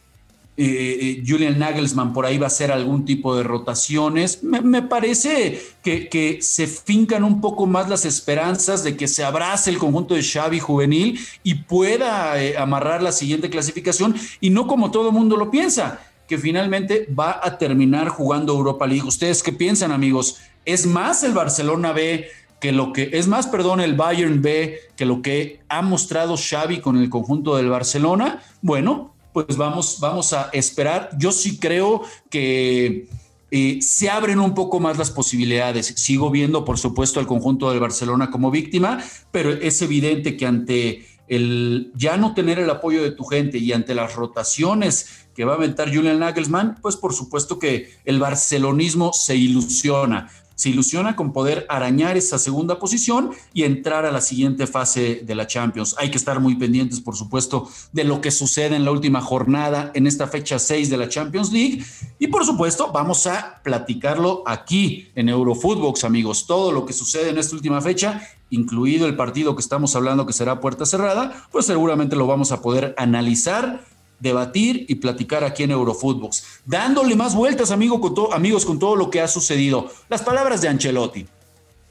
eh, 0.64 1.23
Julian 1.26 1.59
Nagelsmann 1.59 2.12
por 2.12 2.26
ahí 2.26 2.38
va 2.38 2.47
a 2.47 2.49
hacer 2.49 2.71
algún 2.71 3.04
tipo 3.04 3.35
de 3.37 3.42
rotaciones. 3.42 4.42
Me, 4.42 4.83
parece 4.83 5.61
que, 5.83 6.38
se 6.40 6.66
fincan 6.66 7.25
un 7.25 7.40
poco 7.40 7.66
más 7.66 7.88
las 7.88 8.04
esperanzas 8.04 8.85
de 8.85 8.97
que 8.97 9.09
se 9.09 9.25
abrace 9.25 9.71
el 9.71 9.78
conjunto 9.78 10.14
de 10.14 10.23
Xavi 10.23 10.61
juvenil 10.61 11.19
y 11.42 11.54
pueda 11.54 12.42
eh, 12.42 12.57
amarrar 12.57 13.02
la 13.02 13.12
siguiente 13.12 13.50
clasificación 13.50 14.14
y 14.40 14.50
no 14.50 14.66
como 14.66 14.90
todo 14.90 15.12
mundo 15.12 15.37
lo 15.37 15.50
piensa 15.50 16.00
que 16.28 16.38
finalmente 16.38 17.09
va 17.19 17.40
a 17.42 17.59
terminar 17.59 18.09
jugando 18.09 18.54
Europa 18.54 18.87
League. 18.87 19.07
¿Ustedes 19.07 19.42
qué 19.42 19.52
piensan, 19.52 19.92
amigos? 19.92 20.38
Es 20.64 20.87
más 20.87 21.23
el 21.25 21.33
Barcelona 21.33 21.92
B 21.92 22.28
que 22.61 22.71
lo 22.71 22.92
que 22.92 23.11
es 23.12 23.26
más, 23.26 23.49
perdón, 23.49 23.81
el 23.81 23.95
Bayern 23.95 24.40
B 24.40 24.78
que 24.97 25.04
lo 25.04 25.21
que 25.21 25.61
ha 25.69 25.83
mostrado 25.83 26.37
Xavi 26.37 26.81
con 26.81 26.97
el 26.97 27.11
conjunto 27.11 27.57
del 27.57 27.69
Barcelona. 27.69 28.40
Bueno, 28.62 29.12
pues 29.33 29.57
vamos, 29.57 29.99
vamos 30.01 30.33
a 30.33 30.51
esperar. 30.53 31.11
Yo 31.19 31.33
sí 31.33 31.59
creo 31.59 32.03
que 32.31 33.09
eh, 33.51 33.79
se 33.83 34.09
abren 34.09 34.41
un 34.41 34.55
poco 34.55 34.81
más 34.81 34.99
las 34.99 35.11
posibilidades. 35.11 35.87
Sigo 35.97 36.31
viendo, 36.31 36.65
por 36.65 36.79
supuesto, 36.79 37.21
al 37.21 37.27
conjunto 37.27 37.71
del 37.71 37.81
Barcelona 37.81 38.31
como 38.31 38.51
víctima, 38.51 39.03
pero 39.31 39.53
es 39.53 39.83
evidente 39.83 40.37
que 40.37 40.47
ante 40.47 41.07
el 41.29 41.93
ya 41.95 42.17
no 42.17 42.35
tener 42.35 42.59
el 42.59 42.69
apoyo 42.69 43.03
de 43.03 43.12
tu 43.12 43.25
gente 43.25 43.59
y 43.59 43.73
ante 43.73 43.95
las 43.95 44.15
rotaciones 44.15 45.27
que 45.35 45.45
va 45.45 45.53
a 45.53 45.57
aventar 45.57 45.95
Julian 45.95 46.19
Nagelsmann, 46.19 46.79
pues 46.83 46.97
por 46.97 47.15
supuesto 47.15 47.59
que 47.59 47.91
el 48.05 48.19
barcelonismo 48.19 49.12
se 49.12 49.37
ilusiona 49.37 50.31
se 50.54 50.71
ilusiona 50.71 51.16
con 51.16 51.32
poder 51.32 51.66
arañar 51.68 52.16
esa 52.16 52.38
segunda 52.38 52.78
posición 52.78 53.30
y 53.52 53.64
entrar 53.64 54.06
a 54.06 54.12
la 54.12 54.21
siguiente 54.21 54.66
fase 54.66 55.23
de 55.25 55.35
la 55.35 55.47
Champions. 55.47 55.94
Hay 55.99 56.11
que 56.11 56.18
estar 56.18 56.40
muy 56.40 56.56
pendientes, 56.56 57.00
por 57.00 57.16
supuesto, 57.16 57.68
de 57.92 58.04
lo 58.04 58.21
que 58.21 58.30
sucede 58.30 58.76
en 58.76 58.85
la 58.85 58.90
última 58.90 59.21
jornada, 59.21 59.90
en 59.94 60.06
esta 60.06 60.26
fecha 60.26 60.59
6 60.59 60.90
de 60.90 60.97
la 60.97 61.09
Champions 61.09 61.52
League. 61.52 61.85
Y 62.18 62.28
por 62.28 62.44
supuesto, 62.44 62.90
vamos 62.92 63.26
a 63.26 63.61
platicarlo 63.62 64.42
aquí 64.47 65.09
en 65.14 65.28
Eurofootbox, 65.28 66.04
amigos. 66.04 66.47
Todo 66.47 66.73
lo 66.73 66.87
que 66.87 66.92
sucede 66.92 67.30
en 67.30 67.38
esta 67.38 67.56
última 67.56 67.80
fecha 67.80 68.23
incluido 68.52 69.06
el 69.06 69.16
partido 69.16 69.56
que 69.56 69.62
estamos 69.62 69.97
hablando 69.97 70.26
que 70.26 70.35
será 70.35 70.61
puerta 70.61 70.87
cerrada, 70.87 71.47
pues 71.50 71.66
seguramente 71.66 72.16
lo 72.16 72.26
vamos 72.26 72.52
a 72.52 72.61
poder 72.61 72.94
analizar 72.99 73.82
debatir 74.23 74.87
y 74.88 74.95
platicar 74.95 75.43
aquí 75.43 75.64
en 75.64 75.73
Eurofootbox, 75.73 76.45
dándole 76.64 77.17
más 77.17 77.35
vueltas, 77.35 77.73
amigo, 77.73 78.00
con 78.00 78.33
amigos, 78.33 78.64
con 78.64 78.79
todo 78.79 78.95
lo 78.95 79.11
que 79.11 79.21
ha 79.21 79.26
sucedido. 79.26 79.91
Las 80.09 80.23
palabras 80.23 80.61
de 80.62 80.69
Ancelotti. 80.69 81.26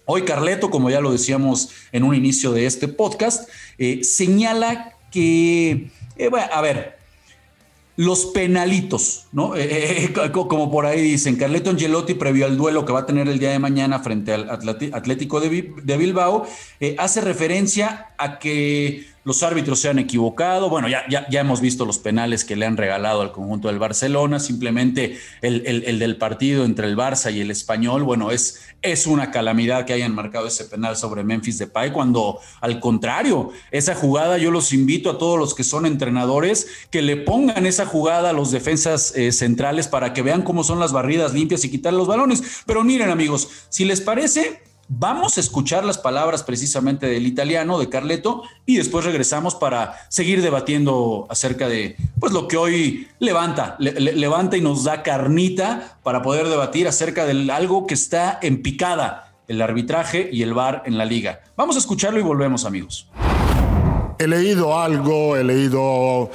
Hoy 0.06 0.24
Carleto, 0.24 0.70
como 0.72 0.90
ya 0.90 1.02
lo 1.02 1.12
decíamos 1.12 1.70
en 1.92 2.04
un 2.04 2.16
inicio 2.16 2.54
de 2.54 2.66
este 2.66 2.88
podcast, 2.88 3.50
eh, 3.78 4.04
señala 4.04 4.98
que, 5.12 5.92
eh, 6.16 6.30
a 6.54 6.62
ver, 6.62 6.98
los 7.98 8.28
penalitos, 8.28 9.26
¿no? 9.34 9.54
Eh, 9.58 10.14
como 10.32 10.72
por 10.72 10.86
ahí 10.86 11.02
dicen, 11.02 11.36
Carleto 11.36 11.70
Angelotti, 11.70 12.14
previo 12.14 12.46
al 12.46 12.56
duelo 12.56 12.86
que 12.86 12.94
va 12.94 13.02
a 13.02 13.06
tener 13.06 13.28
el 13.28 13.40
día 13.40 13.52
de 13.52 13.60
mañana 13.60 14.00
frente 14.00 14.34
al 14.34 14.50
Atlético 14.50 15.42
de 15.42 15.98
Bilbao, 15.98 16.48
hace 16.98 17.20
referencia 17.20 18.14
a 18.18 18.40
que 18.40 19.11
los 19.24 19.44
árbitros 19.44 19.80
se 19.80 19.90
han 19.90 20.00
equivocado. 20.00 20.70
Bueno, 20.70 20.88
ya, 20.88 21.04
ya, 21.10 21.28
ya, 21.30 21.42
hemos 21.42 21.62
visto 21.62 21.86
los 21.86 22.00
penales 22.00 22.44
que 22.44 22.56
le 22.56 22.66
han 22.66 22.78
regalado 22.78 23.22
al 23.22 23.32
conjunto 23.32 23.68
del 23.68 23.78
Barcelona. 23.78 24.40
Simplemente 24.40 25.20
el, 25.42 25.64
el, 25.66 26.00
del 26.00 26.18
partido 26.18 26.66
entre 26.66 26.88
el 26.88 26.98
Barça 26.98 27.32
y 27.32 27.42
el 27.42 27.52
Español, 27.52 28.04
bueno, 28.04 28.32
es, 28.32 28.62
es 28.82 29.06
una 29.06 29.30
calamidad 29.30 29.86
que 29.86 29.94
hayan 29.94 30.16
marcado 30.16 30.48
ese 30.48 30.66
penal 30.66 30.98
sobre 30.98 31.24
Memphis 31.24 31.60
Depay, 31.60 31.92
cuando 31.92 32.40
al 32.62 32.80
contrario, 32.80 33.52
esa 33.70 33.94
jugada 33.94 34.38
yo 34.38 34.50
los 34.50 34.74
invito 34.74 35.12
a 35.12 35.18
todos 35.18 35.38
los 35.38 35.54
que 35.54 35.64
son 35.64 35.86
entrenadores 35.86 36.68
que 36.90 37.02
le 37.02 37.18
pongan 37.18 37.66
esa 37.66 37.86
jugada 37.86 38.32
a 38.32 38.34
los 38.34 38.52
defensas 38.52 39.14
eh, 39.16 39.32
centrales 39.32 39.88
para 39.88 40.14
que 40.14 40.22
vean 40.24 40.42
cómo 40.42 40.64
son 40.64 40.80
las 40.80 40.92
barridas 40.92 41.34
limpias 41.34 41.64
y 41.64 41.70
quitar 41.70 41.94
los 41.94 42.08
balones. 42.08 42.64
Pero 42.66 42.84
miren 42.84 43.10
amigos, 43.10 43.50
si 43.70 43.86
les 43.86 44.02
parece 44.02 44.62
Vamos 44.94 45.38
a 45.38 45.40
escuchar 45.40 45.86
las 45.86 45.98
palabras 45.98 46.44
precisamente 46.44 47.06
del 47.06 47.26
italiano, 47.26 47.80
de 47.80 47.88
Carleto, 47.88 48.44
y 48.66 48.76
después 48.76 49.06
regresamos 49.06 49.56
para 49.56 49.94
seguir 50.10 50.42
debatiendo 50.42 51.28
acerca 51.30 51.70
de 51.70 51.96
pues, 52.20 52.34
lo 52.34 52.50
que 52.50 52.58
hoy 52.58 53.08
levanta, 53.20 53.78
levanta 53.80 54.58
y 54.58 54.62
nos 54.62 54.84
da 54.84 55.02
carnita 55.02 55.98
para 56.04 56.22
poder 56.22 56.50
debatir 56.50 56.90
acerca 56.90 57.26
de 57.26 57.50
algo 57.54 57.88
que 57.88 57.94
está 57.94 58.38
en 58.42 58.62
picada, 58.62 59.34
el 59.48 59.62
arbitraje 59.62 60.30
y 60.30 60.44
el 60.44 60.54
VAR 60.54 60.84
en 60.86 60.98
la 60.98 61.06
liga. 61.06 61.40
Vamos 61.56 61.78
a 61.78 61.80
escucharlo 61.80 62.20
y 62.20 62.24
volvemos, 62.24 62.66
amigos. 62.66 63.08
He 64.20 64.28
leído 64.28 64.78
algo, 64.78 65.38
he 65.38 65.46
leído 65.46 66.30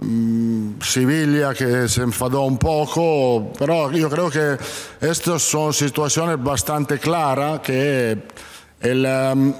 Mm, 0.00 0.80
Sevilla 0.80 1.52
que 1.54 1.88
se 1.88 2.02
enfadó 2.02 2.42
un 2.42 2.56
poco, 2.56 3.52
pero 3.58 3.90
yo 3.90 4.08
creo 4.08 4.30
que 4.30 4.56
estas 5.00 5.42
son 5.42 5.72
situaciones 5.72 6.42
bastante 6.42 7.00
claras 7.00 7.60
que 7.60 8.16
em, 8.80 9.54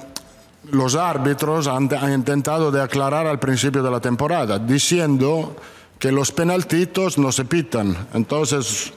los 0.71 0.95
árbitros 0.95 1.67
han, 1.67 1.89
intentado 2.13 2.71
de 2.71 2.81
aclarar 2.81 3.27
al 3.27 3.39
principio 3.39 3.83
de 3.83 3.91
la 3.91 3.99
temporada, 3.99 4.59
diciendo 4.59 5.57
que 5.97 6.11
los 6.11 6.31
penaltitos 6.31 7.17
no 7.17 7.33
se 7.33 7.43
pitan. 7.43 8.07
Entonces, 8.13 8.93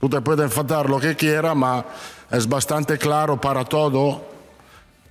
tú 0.00 0.08
te 0.08 0.22
puedes 0.22 0.46
enfadar 0.46 0.88
lo 0.88 0.98
que 0.98 1.14
quieras, 1.14 1.54
pero 1.54 1.84
es 2.30 2.48
bastante 2.48 2.96
claro 2.96 3.38
para 3.38 3.64
todo 3.66 4.35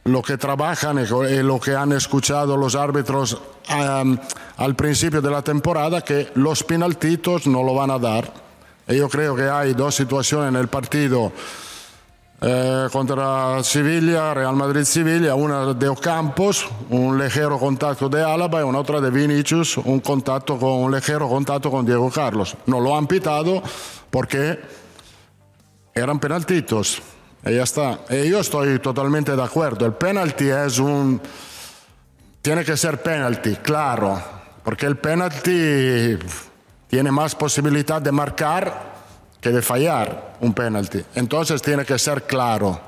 lo 0.05 0.21
que 0.21 0.37
trabajan 0.37 0.99
y 0.99 1.41
lo 1.41 1.59
que 1.59 1.75
han 1.75 1.91
escuchado 1.91 2.55
los 2.55 2.75
árbitros 2.75 3.41
al 3.67 4.75
principio 4.75 5.19
de 5.19 5.31
la 5.31 5.41
temporada, 5.41 6.01
que 6.01 6.29
los 6.35 6.63
penaltitos 6.63 7.47
no 7.47 7.63
lo 7.63 7.73
van 7.73 7.89
a 7.89 7.97
dar. 7.97 8.31
Y 8.87 8.97
yo 8.97 9.09
creo 9.09 9.35
que 9.35 9.49
hay 9.49 9.73
dos 9.73 9.95
situaciones 9.95 10.49
en 10.49 10.57
el 10.57 10.67
partido 10.67 11.31
eh, 12.39 12.87
contra 12.91 13.63
Sevilla, 13.63 14.35
Real 14.35 14.55
Madrid-Sevilla, 14.55 15.33
una 15.33 15.73
de 15.73 15.89
Ocampos, 15.89 16.69
un 16.91 17.17
ligero 17.17 17.57
contacto 17.57 18.07
de 18.07 18.21
Álava 18.23 18.59
y 18.59 18.63
una 18.63 18.77
otra 18.81 19.01
de 19.01 19.09
Vinicius, 19.09 19.77
un, 19.77 20.01
contacto 20.01 20.59
con, 20.59 20.83
un 20.83 20.91
ligero 20.93 21.27
contacto 21.27 21.71
con 21.71 21.83
Diego 21.83 22.11
Carlos. 22.11 22.55
No 22.67 22.79
lo 22.79 22.95
han 22.95 23.07
pitado 23.07 23.63
porque 24.11 24.59
eran 25.95 26.19
penaltitos. 26.19 27.01
Y 27.45 27.55
ya 27.55 27.63
está. 27.63 27.99
Y 28.09 28.29
yo 28.29 28.39
estoy 28.39 28.79
totalmente 28.79 29.35
de 29.35 29.43
acuerdo. 29.43 29.85
El 29.85 29.93
penalti 29.93 30.49
es 30.49 30.79
un... 30.79 31.21
Tiene 32.41 32.63
que 32.63 32.75
ser 32.75 33.01
penalti, 33.01 33.55
claro. 33.57 34.21
Porque 34.63 34.85
el 34.85 34.97
penalti 34.97 36.17
tiene 36.87 37.11
más 37.11 37.35
posibilidad 37.35 38.01
de 38.01 38.11
marcar 38.11 38.95
que 39.39 39.51
de 39.51 39.61
fallar 39.61 40.37
un 40.41 40.53
penalti. 40.53 41.03
Entonces 41.13 41.61
tiene 41.61 41.85
que 41.85 41.99
ser 41.99 42.23
claro. 42.23 42.79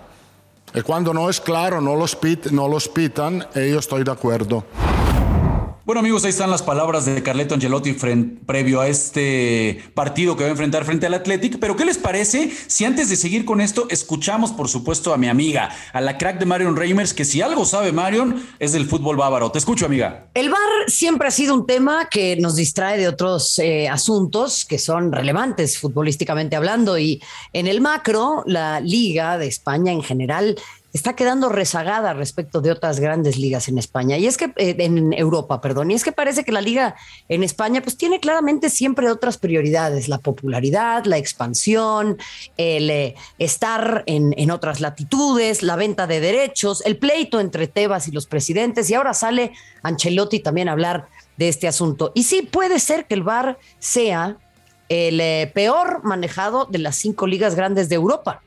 Y 0.74 0.82
cuando 0.82 1.14
no 1.14 1.30
es 1.30 1.40
claro, 1.40 1.80
no 1.80 1.96
los, 1.96 2.16
pit, 2.16 2.48
no 2.48 2.68
los 2.68 2.88
pitan 2.88 3.46
y 3.56 3.72
yo 3.72 3.80
estoy 3.80 4.04
de 4.04 4.12
acuerdo. 4.12 4.66
Bueno 5.88 6.02
amigos, 6.02 6.26
ahí 6.26 6.32
están 6.32 6.52
las 6.52 6.64
palabras 6.64 7.06
de 7.06 7.24
Carleto 7.24 7.54
Angelotti 7.54 7.94
previo 8.46 8.82
a 8.82 8.90
este 8.90 9.82
partido 9.94 10.36
que 10.36 10.44
va 10.44 10.50
a 10.50 10.52
enfrentar 10.52 10.84
frente 10.84 11.06
al 11.06 11.14
Athletic. 11.14 11.60
Pero 11.60 11.78
¿qué 11.78 11.86
les 11.86 11.98
parece 11.98 12.52
si 12.68 12.84
antes 12.84 13.10
de 13.10 13.16
seguir 13.16 13.46
con 13.46 13.62
esto 13.62 13.88
escuchamos 13.90 14.52
por 14.52 14.68
supuesto 14.68 15.14
a 15.14 15.18
mi 15.18 15.30
amiga, 15.30 15.70
a 15.94 16.02
la 16.02 16.18
crack 16.18 16.40
de 16.40 16.46
Marion 16.46 16.76
Reimers, 16.76 17.14
que 17.14 17.24
si 17.24 17.42
algo 17.42 17.64
sabe 17.64 17.94
Marion 17.94 18.46
es 18.60 18.74
del 18.74 18.86
fútbol 18.86 19.16
bávaro. 19.16 19.50
Te 19.50 19.60
escucho 19.60 19.86
amiga. 19.86 20.28
El 20.34 20.50
bar 20.50 20.60
siempre 20.88 21.30
ha 21.30 21.32
sido 21.32 21.54
un 21.54 21.66
tema 21.66 22.10
que 22.10 22.36
nos 22.36 22.58
distrae 22.58 22.98
de 22.98 23.08
otros 23.08 23.58
eh, 23.60 23.88
asuntos 23.88 24.66
que 24.66 24.80
son 24.80 25.14
relevantes 25.14 25.80
futbolísticamente 25.80 26.58
hablando 26.58 26.98
y 26.98 27.24
en 27.54 27.66
el 27.66 27.80
macro, 27.80 28.44
la 28.46 28.82
liga 28.82 29.38
de 29.38 29.48
España 29.48 29.94
en 29.94 30.04
general 30.04 30.58
está 30.98 31.16
quedando 31.16 31.48
rezagada 31.48 32.14
respecto 32.14 32.60
de 32.60 32.72
otras 32.72 33.00
grandes 33.00 33.38
ligas 33.38 33.68
en 33.70 33.78
España. 33.78 34.18
Y 34.18 34.28
es 34.28 34.36
que, 34.36 34.52
eh, 34.58 34.76
en 34.80 35.14
Europa, 35.14 35.62
perdón, 35.62 35.92
y 35.92 35.94
es 35.94 36.04
que 36.04 36.12
parece 36.12 36.44
que 36.44 36.52
la 36.52 36.60
liga 36.60 36.96
en 37.30 37.44
España 37.44 37.82
pues 37.82 37.98
tiene 37.98 38.20
claramente 38.20 38.70
siempre 38.70 39.10
otras 39.10 39.38
prioridades, 39.38 40.10
la 40.10 40.18
popularidad, 40.18 41.06
la 41.06 41.18
expansión, 41.18 42.18
el 42.58 42.90
eh, 42.90 43.16
estar 43.38 44.04
en, 44.08 44.34
en 44.38 44.52
otras 44.52 44.82
latitudes, 44.82 45.64
la 45.64 45.76
venta 45.76 46.08
de 46.08 46.20
derechos, 46.20 46.82
el 46.86 46.98
pleito 46.98 47.40
entre 47.40 47.68
Tebas 47.68 48.08
y 48.08 48.12
los 48.12 48.26
presidentes, 48.26 48.90
y 48.90 48.96
ahora 48.96 49.14
sale 49.14 49.54
Ancelotti 49.84 50.40
también 50.40 50.68
a 50.68 50.74
hablar 50.74 51.08
de 51.38 51.48
este 51.48 51.68
asunto. 51.68 52.12
Y 52.16 52.24
sí, 52.24 52.42
puede 52.42 52.80
ser 52.80 53.06
que 53.06 53.14
el 53.14 53.24
VAR 53.24 53.58
sea 53.80 54.38
el 54.90 55.20
eh, 55.20 55.52
peor 55.54 56.04
manejado 56.04 56.66
de 56.66 56.80
las 56.80 56.96
cinco 56.96 57.28
ligas 57.28 57.56
grandes 57.56 57.90
de 57.90 57.96
Europa. 57.96 58.42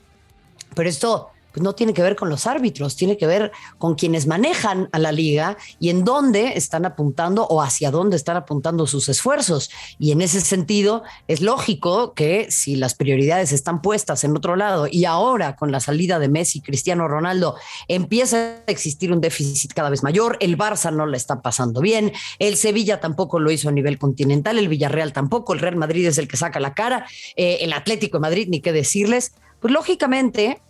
Pero 0.74 0.88
esto 0.88 1.30
pues 1.52 1.62
no 1.62 1.74
tiene 1.74 1.94
que 1.94 2.02
ver 2.02 2.16
con 2.16 2.28
los 2.28 2.46
árbitros, 2.46 2.96
tiene 2.96 3.16
que 3.16 3.26
ver 3.26 3.52
con 3.78 3.94
quienes 3.94 4.26
manejan 4.26 4.88
a 4.92 4.98
la 4.98 5.12
liga 5.12 5.56
y 5.78 5.90
en 5.90 6.04
dónde 6.04 6.52
están 6.56 6.84
apuntando 6.84 7.46
o 7.46 7.62
hacia 7.62 7.90
dónde 7.90 8.16
están 8.16 8.36
apuntando 8.36 8.86
sus 8.86 9.08
esfuerzos. 9.08 9.70
Y 9.98 10.12
en 10.12 10.22
ese 10.22 10.40
sentido, 10.40 11.02
es 11.28 11.40
lógico 11.40 12.14
que 12.14 12.50
si 12.50 12.76
las 12.76 12.94
prioridades 12.94 13.52
están 13.52 13.82
puestas 13.82 14.24
en 14.24 14.36
otro 14.36 14.56
lado 14.56 14.86
y 14.90 15.04
ahora 15.04 15.56
con 15.56 15.72
la 15.72 15.80
salida 15.80 16.18
de 16.18 16.28
Messi 16.28 16.60
Cristiano 16.60 17.08
Ronaldo 17.08 17.56
empieza 17.88 18.36
a 18.66 18.70
existir 18.70 19.12
un 19.12 19.20
déficit 19.20 19.72
cada 19.72 19.90
vez 19.90 20.02
mayor, 20.02 20.36
el 20.40 20.56
Barça 20.56 20.92
no 20.92 21.06
le 21.06 21.16
está 21.16 21.42
pasando 21.42 21.80
bien, 21.80 22.12
el 22.38 22.56
Sevilla 22.56 23.00
tampoco 23.00 23.38
lo 23.38 23.50
hizo 23.50 23.68
a 23.68 23.72
nivel 23.72 23.98
continental, 23.98 24.58
el 24.58 24.68
Villarreal 24.68 25.12
tampoco, 25.12 25.52
el 25.52 25.60
Real 25.60 25.76
Madrid 25.76 26.06
es 26.06 26.18
el 26.18 26.28
que 26.28 26.36
saca 26.36 26.60
la 26.60 26.74
cara, 26.74 27.06
eh, 27.36 27.58
el 27.60 27.72
Atlético 27.72 28.18
de 28.18 28.22
Madrid, 28.22 28.48
ni 28.50 28.60
qué 28.60 28.72
decirles, 28.72 29.32
pues 29.60 29.72
lógicamente 29.72 30.60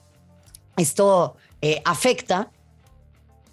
esto 0.80 1.36
eh, 1.62 1.82
afecta 1.84 2.50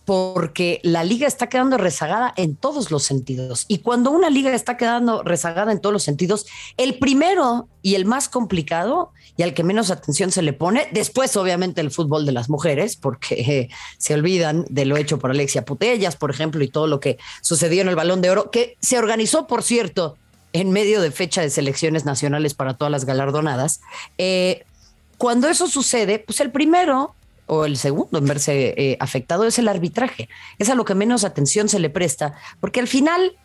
porque 0.08 0.80
la 0.84 1.04
liga 1.04 1.28
está 1.28 1.50
quedando 1.50 1.78
rezagada 1.78 2.34
en 2.38 2.56
todos 2.56 2.92
los 2.92 3.04
sentidos. 3.04 3.66
Y 3.68 3.80
cuando 3.80 4.10
una 4.10 4.30
liga 4.30 4.54
está 4.54 4.78
quedando 4.78 5.22
rezagada 5.22 5.74
en 5.74 5.82
todos 5.82 5.92
los 5.92 6.04
sentidos, 6.04 6.46
el 6.78 6.98
primero 6.98 7.68
y 7.82 7.96
el 7.96 8.06
más 8.06 8.30
complicado 8.30 9.12
y 9.36 9.44
al 9.44 9.54
que 9.54 9.66
menos 9.66 9.92
atención 9.92 10.32
se 10.32 10.44
le 10.44 10.54
pone, 10.54 10.88
después 10.94 11.36
obviamente 11.36 11.82
el 11.82 11.92
fútbol 11.92 12.26
de 12.26 12.32
las 12.32 12.50
mujeres, 12.50 12.96
porque 12.96 13.36
eh, 13.36 13.70
se 13.98 14.14
olvidan 14.14 14.66
de 14.70 14.86
lo 14.86 14.96
hecho 14.96 15.20
por 15.20 15.30
Alexia 15.30 15.66
Putellas, 15.66 16.16
por 16.16 16.32
ejemplo, 16.32 16.64
y 16.64 16.70
todo 16.70 16.88
lo 16.88 17.02
que 17.02 17.18
sucedió 17.42 17.82
en 17.82 17.90
el 17.90 17.98
Balón 17.98 18.22
de 18.22 18.30
Oro, 18.30 18.50
que 18.50 18.78
se 18.80 18.98
organizó, 18.98 19.46
por 19.46 19.62
cierto, 19.62 20.16
en 20.54 20.72
medio 20.72 21.02
de 21.02 21.12
fecha 21.12 21.42
de 21.42 21.50
selecciones 21.50 22.06
nacionales 22.06 22.54
para 22.54 22.76
todas 22.76 22.94
las 22.94 23.04
galardonadas. 23.04 23.82
Eh, 24.18 24.64
cuando 25.18 25.50
eso 25.50 25.68
sucede, 25.68 26.20
pues 26.20 26.40
el 26.40 26.52
primero 26.52 27.14
o 27.48 27.66
el 27.66 27.78
segundo 27.78 28.20
en 28.20 28.26
verse 28.26 28.74
eh, 28.78 28.98
afectado 29.00 29.46
es 29.46 29.58
el 29.58 29.68
arbitraje. 29.68 30.30
Es 30.60 30.70
a 30.70 30.76
lo 30.76 30.86
que 30.86 30.96
menos 30.96 31.24
atención 31.24 31.70
se 31.70 31.80
le 31.80 31.90
presta, 31.90 32.34
porque 32.60 32.80
al 32.80 32.88
final 32.88 33.36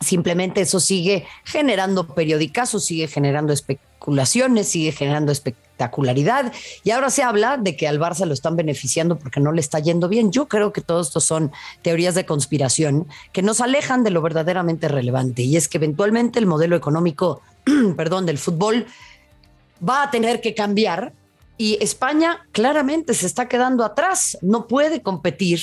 simplemente 0.00 0.62
eso 0.62 0.80
sigue 0.80 1.26
generando 1.44 2.06
periodicazos, 2.06 2.84
sigue 2.84 3.06
generando 3.06 3.52
especulaciones, 3.52 4.68
sigue 4.68 4.92
generando 4.92 5.30
espectacularidad. 5.30 6.52
Y 6.82 6.90
ahora 6.90 7.10
se 7.10 7.22
habla 7.22 7.56
de 7.58 7.76
que 7.76 7.86
al 7.86 8.00
Barça 8.00 8.26
lo 8.26 8.34
están 8.34 8.56
beneficiando 8.56 9.18
porque 9.18 9.40
no 9.40 9.52
le 9.52 9.60
está 9.60 9.78
yendo 9.78 10.08
bien. 10.08 10.32
Yo 10.32 10.48
creo 10.48 10.72
que 10.72 10.80
todo 10.80 11.00
esto 11.00 11.20
son 11.20 11.52
teorías 11.82 12.14
de 12.14 12.26
conspiración 12.26 13.06
que 13.32 13.42
nos 13.42 13.60
alejan 13.60 14.02
de 14.02 14.10
lo 14.10 14.22
verdaderamente 14.22 14.88
relevante. 14.88 15.42
Y 15.42 15.56
es 15.56 15.68
que 15.68 15.78
eventualmente 15.78 16.38
el 16.38 16.46
modelo 16.46 16.76
económico, 16.76 17.42
perdón, 17.96 18.26
del 18.26 18.38
fútbol 18.38 18.86
va 19.86 20.02
a 20.02 20.10
tener 20.10 20.40
que 20.40 20.54
cambiar 20.54 21.12
y 21.60 21.76
España 21.82 22.46
claramente 22.52 23.12
se 23.12 23.26
está 23.26 23.46
quedando 23.46 23.84
atrás, 23.84 24.38
no 24.40 24.66
puede 24.66 25.02
competir 25.02 25.60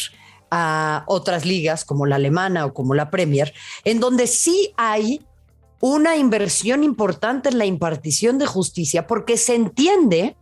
a 0.51 1.03
otras 1.07 1.43
ligas 1.43 1.85
como 1.85 2.05
la 2.05 2.17
alemana 2.17 2.67
o 2.67 2.73
como 2.75 2.93
la 2.93 3.09
Premier, 3.09 3.51
en 3.83 3.99
donde 3.99 4.27
sí 4.27 4.75
hay 4.77 5.25
una 5.79 6.15
inversión 6.15 6.83
importante 6.83 7.49
en 7.49 7.57
la 7.57 7.65
impartición 7.65 8.37
de 8.37 8.45
justicia, 8.45 9.07
porque 9.07 9.37
se 9.37 9.55
entiende 9.55 10.37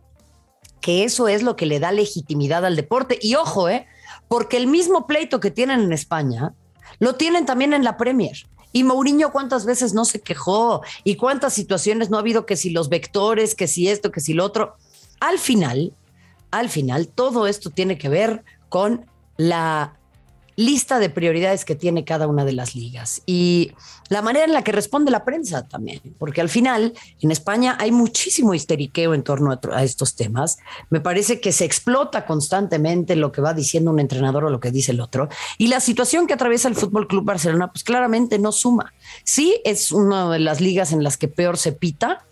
que 0.82 1.04
eso 1.04 1.26
es 1.26 1.42
lo 1.42 1.56
que 1.56 1.64
le 1.64 1.80
da 1.80 1.90
legitimidad 1.90 2.66
al 2.66 2.76
deporte. 2.76 3.18
Y 3.22 3.36
ojo, 3.36 3.70
¿eh? 3.70 3.86
porque 4.28 4.58
el 4.58 4.66
mismo 4.66 5.06
pleito 5.06 5.40
que 5.40 5.50
tienen 5.50 5.80
en 5.80 5.94
España, 5.94 6.52
lo 6.98 7.14
tienen 7.14 7.46
también 7.46 7.72
en 7.72 7.82
la 7.82 7.96
Premier. 7.96 8.46
Y 8.72 8.84
Mourinho 8.84 9.32
cuántas 9.32 9.64
veces 9.64 9.94
no 9.94 10.04
se 10.04 10.20
quejó 10.20 10.82
y 11.02 11.16
cuántas 11.16 11.54
situaciones 11.54 12.10
no 12.10 12.18
ha 12.18 12.20
habido 12.20 12.44
que 12.44 12.58
si 12.58 12.68
los 12.68 12.90
vectores, 12.90 13.54
que 13.54 13.68
si 13.68 13.88
esto, 13.88 14.12
que 14.12 14.20
si 14.20 14.34
lo 14.34 14.44
otro. 14.44 14.76
Al 15.20 15.38
final, 15.38 15.94
al 16.50 16.68
final, 16.68 17.08
todo 17.08 17.46
esto 17.46 17.70
tiene 17.70 17.98
que 17.98 18.08
ver 18.08 18.44
con 18.68 19.06
la 19.36 19.96
lista 20.56 20.98
de 20.98 21.10
prioridades 21.10 21.64
que 21.64 21.74
tiene 21.74 22.04
cada 22.04 22.26
una 22.26 22.44
de 22.44 22.52
las 22.52 22.74
ligas 22.74 23.22
y 23.26 23.72
la 24.08 24.22
manera 24.22 24.46
en 24.46 24.54
la 24.54 24.64
que 24.64 24.72
responde 24.72 25.10
la 25.10 25.24
prensa 25.24 25.68
también, 25.68 26.00
porque 26.18 26.40
al 26.40 26.48
final 26.48 26.94
en 27.20 27.30
España 27.30 27.76
hay 27.78 27.92
muchísimo 27.92 28.54
histeriqueo 28.54 29.12
en 29.12 29.22
torno 29.22 29.58
a, 29.72 29.84
estos 29.84 30.16
temas. 30.16 30.58
Me 30.88 31.00
parece 31.00 31.40
que 31.40 31.52
se 31.52 31.66
explota 31.66 32.24
constantemente 32.24 33.16
lo 33.16 33.32
que 33.32 33.42
va 33.42 33.52
diciendo 33.52 33.90
un 33.90 34.00
entrenador 34.00 34.44
o 34.44 34.50
lo 34.50 34.60
que 34.60 34.70
dice 34.70 34.92
el 34.92 35.00
otro 35.00 35.28
y 35.58 35.68
la 35.68 35.80
situación 35.80 36.26
que 36.26 36.34
atraviesa 36.34 36.68
el 36.68 36.74
Fútbol 36.74 37.06
Club 37.06 37.24
Barcelona 37.24 37.70
pues 37.70 37.84
claramente 37.84 38.38
no 38.38 38.50
suma. 38.50 38.94
Sí 39.24 39.60
es 39.64 39.92
una 39.92 40.30
de 40.30 40.38
las 40.38 40.60
ligas 40.60 40.92
en 40.92 41.04
las 41.04 41.18
que 41.18 41.28
peor 41.28 41.58
se 41.58 41.72
pita, 41.72 42.24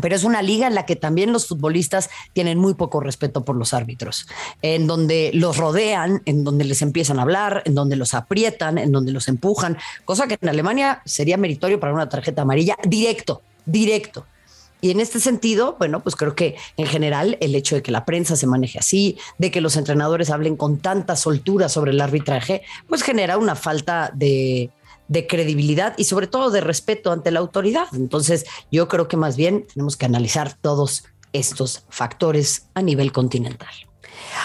pero 0.00 0.14
es 0.14 0.24
una 0.24 0.42
liga 0.42 0.66
en 0.66 0.74
la 0.74 0.86
que 0.86 0.96
también 0.96 1.32
los 1.32 1.46
futbolistas 1.46 2.10
tienen 2.32 2.58
muy 2.58 2.74
poco 2.74 3.00
respeto 3.00 3.44
por 3.44 3.56
los 3.56 3.74
árbitros, 3.74 4.26
en 4.62 4.86
donde 4.86 5.30
los 5.34 5.56
rodean, 5.56 6.22
en 6.24 6.44
donde 6.44 6.64
les 6.64 6.82
empiezan 6.82 7.18
a 7.18 7.22
hablar, 7.22 7.62
en 7.64 7.74
donde 7.74 7.96
los 7.96 8.14
aprietan, 8.14 8.78
en 8.78 8.92
donde 8.92 9.12
los 9.12 9.28
empujan, 9.28 9.78
cosa 10.04 10.26
que 10.26 10.38
en 10.40 10.48
Alemania 10.48 11.02
sería 11.04 11.36
meritorio 11.36 11.80
para 11.80 11.92
una 11.92 12.08
tarjeta 12.08 12.42
amarilla 12.42 12.76
directo, 12.84 13.42
directo. 13.64 14.26
Y 14.80 14.90
en 14.90 15.00
este 15.00 15.20
sentido, 15.20 15.76
bueno, 15.78 16.00
pues 16.00 16.16
creo 16.16 16.34
que 16.34 16.54
en 16.76 16.86
general 16.86 17.38
el 17.40 17.54
hecho 17.54 17.74
de 17.76 17.82
que 17.82 17.90
la 17.90 18.04
prensa 18.04 18.36
se 18.36 18.46
maneje 18.46 18.78
así, 18.78 19.18
de 19.38 19.50
que 19.50 19.62
los 19.62 19.76
entrenadores 19.76 20.30
hablen 20.30 20.56
con 20.56 20.78
tanta 20.78 21.16
soltura 21.16 21.68
sobre 21.68 21.92
el 21.92 22.00
arbitraje, 22.00 22.62
pues 22.86 23.02
genera 23.02 23.38
una 23.38 23.56
falta 23.56 24.10
de, 24.14 24.70
de 25.08 25.26
credibilidad 25.26 25.94
y 25.96 26.04
sobre 26.04 26.26
todo 26.26 26.50
de 26.50 26.60
respeto 26.60 27.12
ante 27.12 27.30
la 27.30 27.40
autoridad. 27.40 27.86
Entonces, 27.92 28.44
yo 28.70 28.88
creo 28.88 29.08
que 29.08 29.16
más 29.16 29.36
bien 29.36 29.66
tenemos 29.72 29.96
que 29.96 30.06
analizar 30.06 30.54
todos 30.54 31.04
estos 31.32 31.84
factores 31.88 32.68
a 32.74 32.82
nivel 32.82 33.12
continental. 33.12 33.70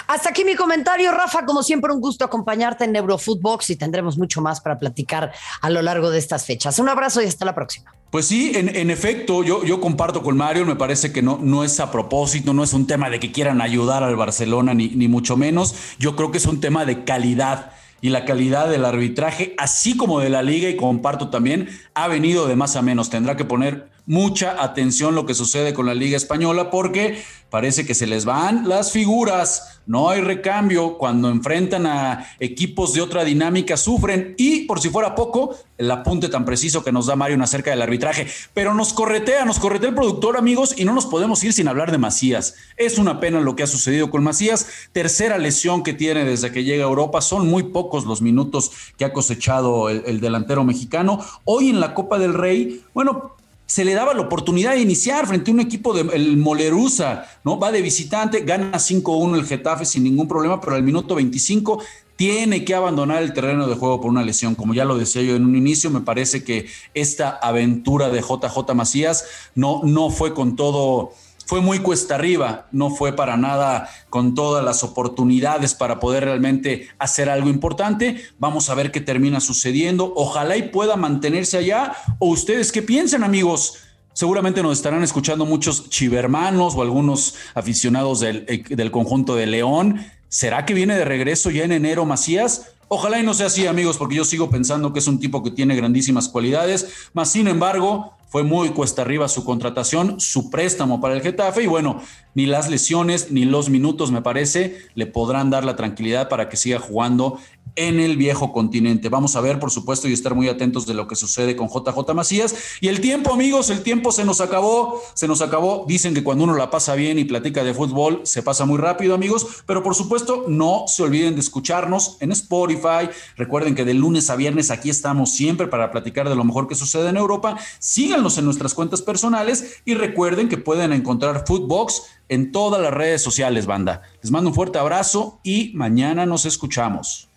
Hasta 0.08 0.30
aquí 0.30 0.44
mi 0.44 0.56
comentario, 0.56 1.12
Rafa. 1.12 1.46
Como 1.46 1.64
siempre, 1.64 1.92
un 1.94 2.02
gusto 2.02 2.26
acompañarte 2.26 2.86
en 2.86 2.92
Neurofootbox 2.94 3.70
y 3.72 3.76
tendremos 3.76 4.18
mucho 4.18 4.42
más 4.42 4.62
para 4.62 4.78
platicar 4.78 5.32
a 5.62 5.70
lo 5.70 5.82
largo 5.82 6.10
de 6.10 6.20
estas 6.20 6.46
fechas. 6.46 6.80
Un 6.80 6.90
abrazo 6.90 7.22
y 7.22 7.26
hasta 7.26 7.46
la 7.46 7.56
próxima. 7.56 7.94
Pues 8.10 8.28
sí, 8.28 8.52
en, 8.56 8.92
efecto, 8.92 9.42
yo, 9.42 9.64
yo 9.64 9.80
comparto 9.80 10.22
con 10.22 10.36
Mario, 10.36 10.66
me 10.66 10.76
parece 10.76 11.14
que 11.14 11.22
no, 11.22 11.40
no 11.42 11.64
es 11.64 11.80
a 11.80 11.92
propósito, 11.92 12.54
no 12.54 12.62
es 12.64 12.74
un 12.74 12.86
tema 12.86 13.10
de 13.10 13.22
que 13.22 13.32
quieran 13.32 13.62
ayudar 13.62 14.04
al 14.04 14.18
Barcelona, 14.18 14.74
ni, 14.74 14.90
ni 14.90 15.08
mucho 15.08 15.38
menos. 15.38 15.74
Yo 15.98 16.18
creo 16.18 16.30
que 16.30 16.38
es 16.38 16.46
un 16.46 16.60
tema 16.60 16.84
de 16.84 17.06
calidad 17.06 17.72
y 18.02 18.10
la 18.10 18.26
calidad 18.26 18.68
del 18.68 18.84
arbitraje, 18.84 19.54
así 19.58 19.96
como 19.96 20.20
de 20.20 20.30
la 20.30 20.42
liga, 20.42 20.68
y 20.68 20.76
comparto 20.76 21.30
también, 21.30 21.70
ha 21.94 22.08
venido 22.08 22.48
de 22.48 22.56
más 22.56 22.76
a 22.76 22.82
menos. 22.82 23.12
Tendrá 23.12 23.38
que 23.38 23.46
poner 23.46 23.91
mucha 24.06 24.62
atención 24.64 25.16
lo 25.16 25.26
que 25.26 25.34
sucede 25.34 25.74
con 25.74 25.86
la 25.86 25.94
Liga 25.94 26.18
Española 26.18 26.70
porque 26.70 27.22
parece 27.50 27.86
que 27.86 27.94
se 27.94 28.08
les 28.08 28.24
van 28.26 28.68
las 28.68 28.92
figuras, 28.92 29.82
no 29.86 30.10
hay 30.10 30.22
recambio, 30.22 30.98
cuando 30.98 31.30
enfrentan 31.30 31.86
a 31.86 32.26
equipos 32.40 32.94
de 32.94 33.02
otra 33.02 33.26
dinámica 33.26 33.76
sufren. 33.76 34.36
Y 34.38 34.62
por 34.62 34.80
si 34.80 34.90
fuera 34.90 35.16
poco, 35.16 35.58
el 35.78 35.92
apunte 35.92 36.30
tan 36.30 36.46
preciso 36.46 36.84
que 36.84 36.94
nos 36.94 37.08
da 37.08 37.18
Mario 37.18 37.42
acerca 37.44 37.72
del 37.72 37.82
arbitraje, 37.82 38.28
pero 38.54 38.74
nos 38.74 38.94
corretea, 38.94 39.44
nos 39.44 39.60
corretea 39.60 39.90
el 39.90 39.96
productor 39.96 40.38
amigos 40.38 40.76
y 40.78 40.86
no 40.86 40.94
nos 40.94 41.06
podemos 41.06 41.44
ir 41.44 41.52
sin 41.52 41.68
hablar 41.68 41.92
de 41.92 41.98
Macías. 41.98 42.56
Es 42.78 42.98
una 42.98 43.20
pena 43.20 43.42
lo 43.42 43.56
que 43.56 43.64
ha 43.64 43.68
sucedido 43.68 44.10
con 44.12 44.24
Macías, 44.24 44.68
tercera 44.94 45.38
lesión 45.38 45.84
que 45.84 45.94
tiene 45.94 46.24
desde 46.24 46.52
que 46.52 46.64
llega 46.64 46.86
a 46.86 46.88
Europa, 46.88 47.20
son 47.20 47.50
muy 47.50 47.64
pocos 47.64 48.06
los 48.06 48.22
minutos 48.22 48.72
que 48.98 49.04
ha 49.04 49.12
cosechado 49.12 49.90
el, 49.90 50.04
el 50.06 50.22
delantero 50.22 50.64
mexicano. 50.64 51.20
Hoy 51.44 51.70
en 51.70 51.82
la 51.82 51.94
Copa 51.94 52.18
del 52.18 52.34
Rey, 52.34 52.86
bueno, 52.94 53.36
se 53.72 53.86
le 53.86 53.94
daba 53.94 54.14
la 54.14 54.20
oportunidad 54.20 54.74
de 54.74 54.82
iniciar 54.82 55.26
frente 55.26 55.50
a 55.50 55.54
un 55.54 55.62
equipo 55.62 55.94
del 55.94 56.36
Molerusa, 56.36 57.26
¿no? 57.46 57.58
Va 57.58 57.72
de 57.72 57.82
visitante, 57.82 58.42
gana 58.42 58.74
5-1 58.74 59.36
el 59.36 59.46
Getafe 59.46 59.86
sin 59.86 60.04
ningún 60.04 60.28
problema, 60.28 60.60
pero 60.60 60.76
al 60.76 60.84
minuto 60.84 61.16
25 61.16 61.82
tiene 62.18 62.66
que 62.66 62.76
abandonar 62.76 63.24
el 63.24 63.32
terreno 63.32 63.70
de 63.70 63.76
juego 63.76 64.02
por 64.02 64.12
una 64.12 64.24
lesión. 64.24 64.56
Como 64.56 64.74
ya 64.74 64.84
lo 64.84 64.98
decía 64.98 65.22
yo 65.22 65.38
en 65.38 65.46
un 65.46 65.56
inicio, 65.56 65.90
me 65.90 66.02
parece 66.02 66.44
que 66.44 66.66
esta 66.94 67.30
aventura 67.30 68.10
de 68.10 68.20
JJ 68.20 68.74
Macías 68.76 69.24
no, 69.56 69.80
no 69.86 70.10
fue 70.10 70.34
con 70.34 70.58
todo 70.58 71.14
fue 71.52 71.60
muy 71.60 71.80
cuesta 71.80 72.16
arriba, 72.16 72.68
no 72.72 72.92
fue 72.92 73.12
para 73.12 73.36
nada 73.36 73.90
con 74.10 74.36
todas 74.36 74.64
las 74.64 74.86
oportunidades 74.86 75.74
para 75.74 76.00
poder 76.00 76.24
realmente 76.24 76.88
hacer 76.98 77.30
algo 77.30 77.50
importante. 77.50 78.24
Vamos 78.40 78.70
a 78.70 78.74
ver 78.74 78.90
qué 78.90 79.02
termina 79.02 79.42
sucediendo. 79.42 80.14
Ojalá 80.16 80.56
y 80.56 80.70
pueda 80.70 80.96
mantenerse 80.96 81.58
allá. 81.58 81.92
¿O 82.20 82.30
ustedes 82.30 82.72
qué 82.72 82.82
piensan, 82.82 83.26
amigos? 83.26 83.80
Seguramente 84.14 84.64
nos 84.64 84.78
estarán 84.78 85.04
escuchando 85.04 85.46
muchos 85.46 85.90
chivermanos 85.90 86.74
o 86.74 86.84
algunos 86.84 87.36
aficionados 87.54 88.22
del, 88.22 88.46
eh, 88.48 88.90
conjunto 88.90 89.36
de 89.36 89.48
León. 89.48 90.06
¿Será 90.30 90.66
que 90.66 90.74
viene 90.74 90.96
de 90.96 91.04
regreso 91.04 91.52
ya 91.52 91.66
en 91.66 91.74
enero 91.74 92.06
Macías? 92.06 92.68
Ojalá 92.88 93.20
y 93.20 93.24
no 93.24 93.34
sea 93.34 93.48
así, 93.48 93.68
amigos, 93.68 93.98
porque 93.98 94.16
yo 94.16 94.24
sigo 94.24 94.50
pensando 94.50 94.94
que 94.94 95.00
es 95.00 95.08
un 95.08 95.20
tipo 95.20 95.44
que 95.44 95.52
tiene 95.52 95.76
grandísimas 95.76 96.30
cualidades, 96.30 97.10
más 97.14 97.30
sin 97.30 97.50
embargo, 97.50 98.14
fue 98.32 98.44
muy 98.44 98.70
cuesta 98.70 99.02
arriba 99.02 99.28
su 99.28 99.44
contratación, 99.44 100.22
su 100.22 100.50
préstamo 100.50 101.02
para 101.02 101.16
el 101.16 101.22
Getafe 101.22 101.64
y 101.64 101.68
bueno, 101.68 102.02
ni 102.34 102.46
las 102.46 102.70
lesiones 102.70 103.32
ni 103.32 103.46
los 103.46 103.70
minutos 103.70 104.12
me 104.12 104.22
parece 104.22 104.78
le 104.96 105.06
podrán 105.06 105.50
dar 105.50 105.66
la 105.66 105.76
tranquilidad 105.76 106.30
para 106.30 106.50
que 106.50 106.58
siga 106.58 106.80
jugando 106.80 107.38
en 107.76 108.00
el 108.00 108.18
viejo 108.18 108.52
continente. 108.52 109.10
Vamos 109.10 109.36
a 109.36 109.42
ver, 109.42 109.60
por 109.60 109.72
supuesto, 109.72 110.08
y 110.08 110.14
estar 110.14 110.36
muy 110.36 110.50
atentos 110.50 110.86
de 110.86 110.94
lo 110.94 111.08
que 111.08 111.16
sucede 111.16 111.56
con 111.56 111.70
JJ 111.70 112.14
Macías. 112.14 112.56
Y 112.82 112.88
el 112.88 113.02
tiempo, 113.02 113.34
amigos, 113.34 113.70
el 113.70 113.82
tiempo 113.84 114.12
se 114.12 114.26
nos 114.26 114.42
acabó, 114.42 115.02
se 115.14 115.28
nos 115.28 115.42
acabó. 115.42 115.86
Dicen 115.88 116.14
que 116.14 116.24
cuando 116.24 116.44
uno 116.44 116.56
la 116.56 116.70
pasa 116.70 116.96
bien 116.96 117.18
y 117.20 117.24
platica 117.24 117.64
de 117.64 117.74
fútbol, 117.74 118.22
se 118.24 118.44
pasa 118.44 118.66
muy 118.66 118.78
rápido, 118.78 119.16
amigos. 119.16 119.64
Pero 119.66 119.84
por 119.84 119.96
supuesto, 119.96 120.46
no 120.48 120.86
se 120.88 121.04
olviden 121.04 121.36
de 121.36 121.42
escucharnos 121.42 122.18
en 122.20 122.32
Spotify. 122.32 123.10
Recuerden 123.38 123.76
que 123.76 123.86
de 123.86 123.94
lunes 123.94 124.30
a 124.30 124.36
viernes 124.36 124.72
aquí 124.72 124.90
estamos 124.90 125.32
siempre 125.32 125.68
para 125.68 125.92
platicar 125.92 126.28
de 126.28 126.36
lo 126.36 126.44
mejor 126.44 126.68
que 126.68 126.76
sucede 126.76 127.10
en 127.10 127.18
Europa. 127.18 127.58
Síganos 127.80 128.38
en 128.38 128.46
nuestras 128.46 128.74
cuentas 128.74 129.02
personales 129.02 129.82
y 129.86 129.94
recuerden 129.94 130.50
que 130.50 130.58
pueden 130.58 130.92
encontrar 130.92 131.46
Footbox 131.48 132.04
en 132.32 132.54
todas 132.54 132.82
las 132.82 132.94
redes 132.94 133.22
sociales, 133.22 133.66
banda. 133.66 134.04
Les 134.24 134.32
mando 134.32 134.50
un 134.50 134.56
fuerte 134.56 134.80
abrazo 134.80 135.42
y 135.44 135.74
mañana 135.76 136.26
nos 136.26 136.46
escuchamos. 136.46 137.28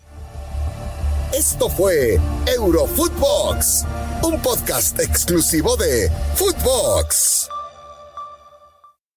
Esto 1.37 1.67
fue 1.67 2.17
Eurofootbox, 2.47 3.83
un 4.23 4.39
podcast 4.41 4.97
exclusivo 5.01 5.75
de 5.75 6.09
Footbox. 6.35 7.49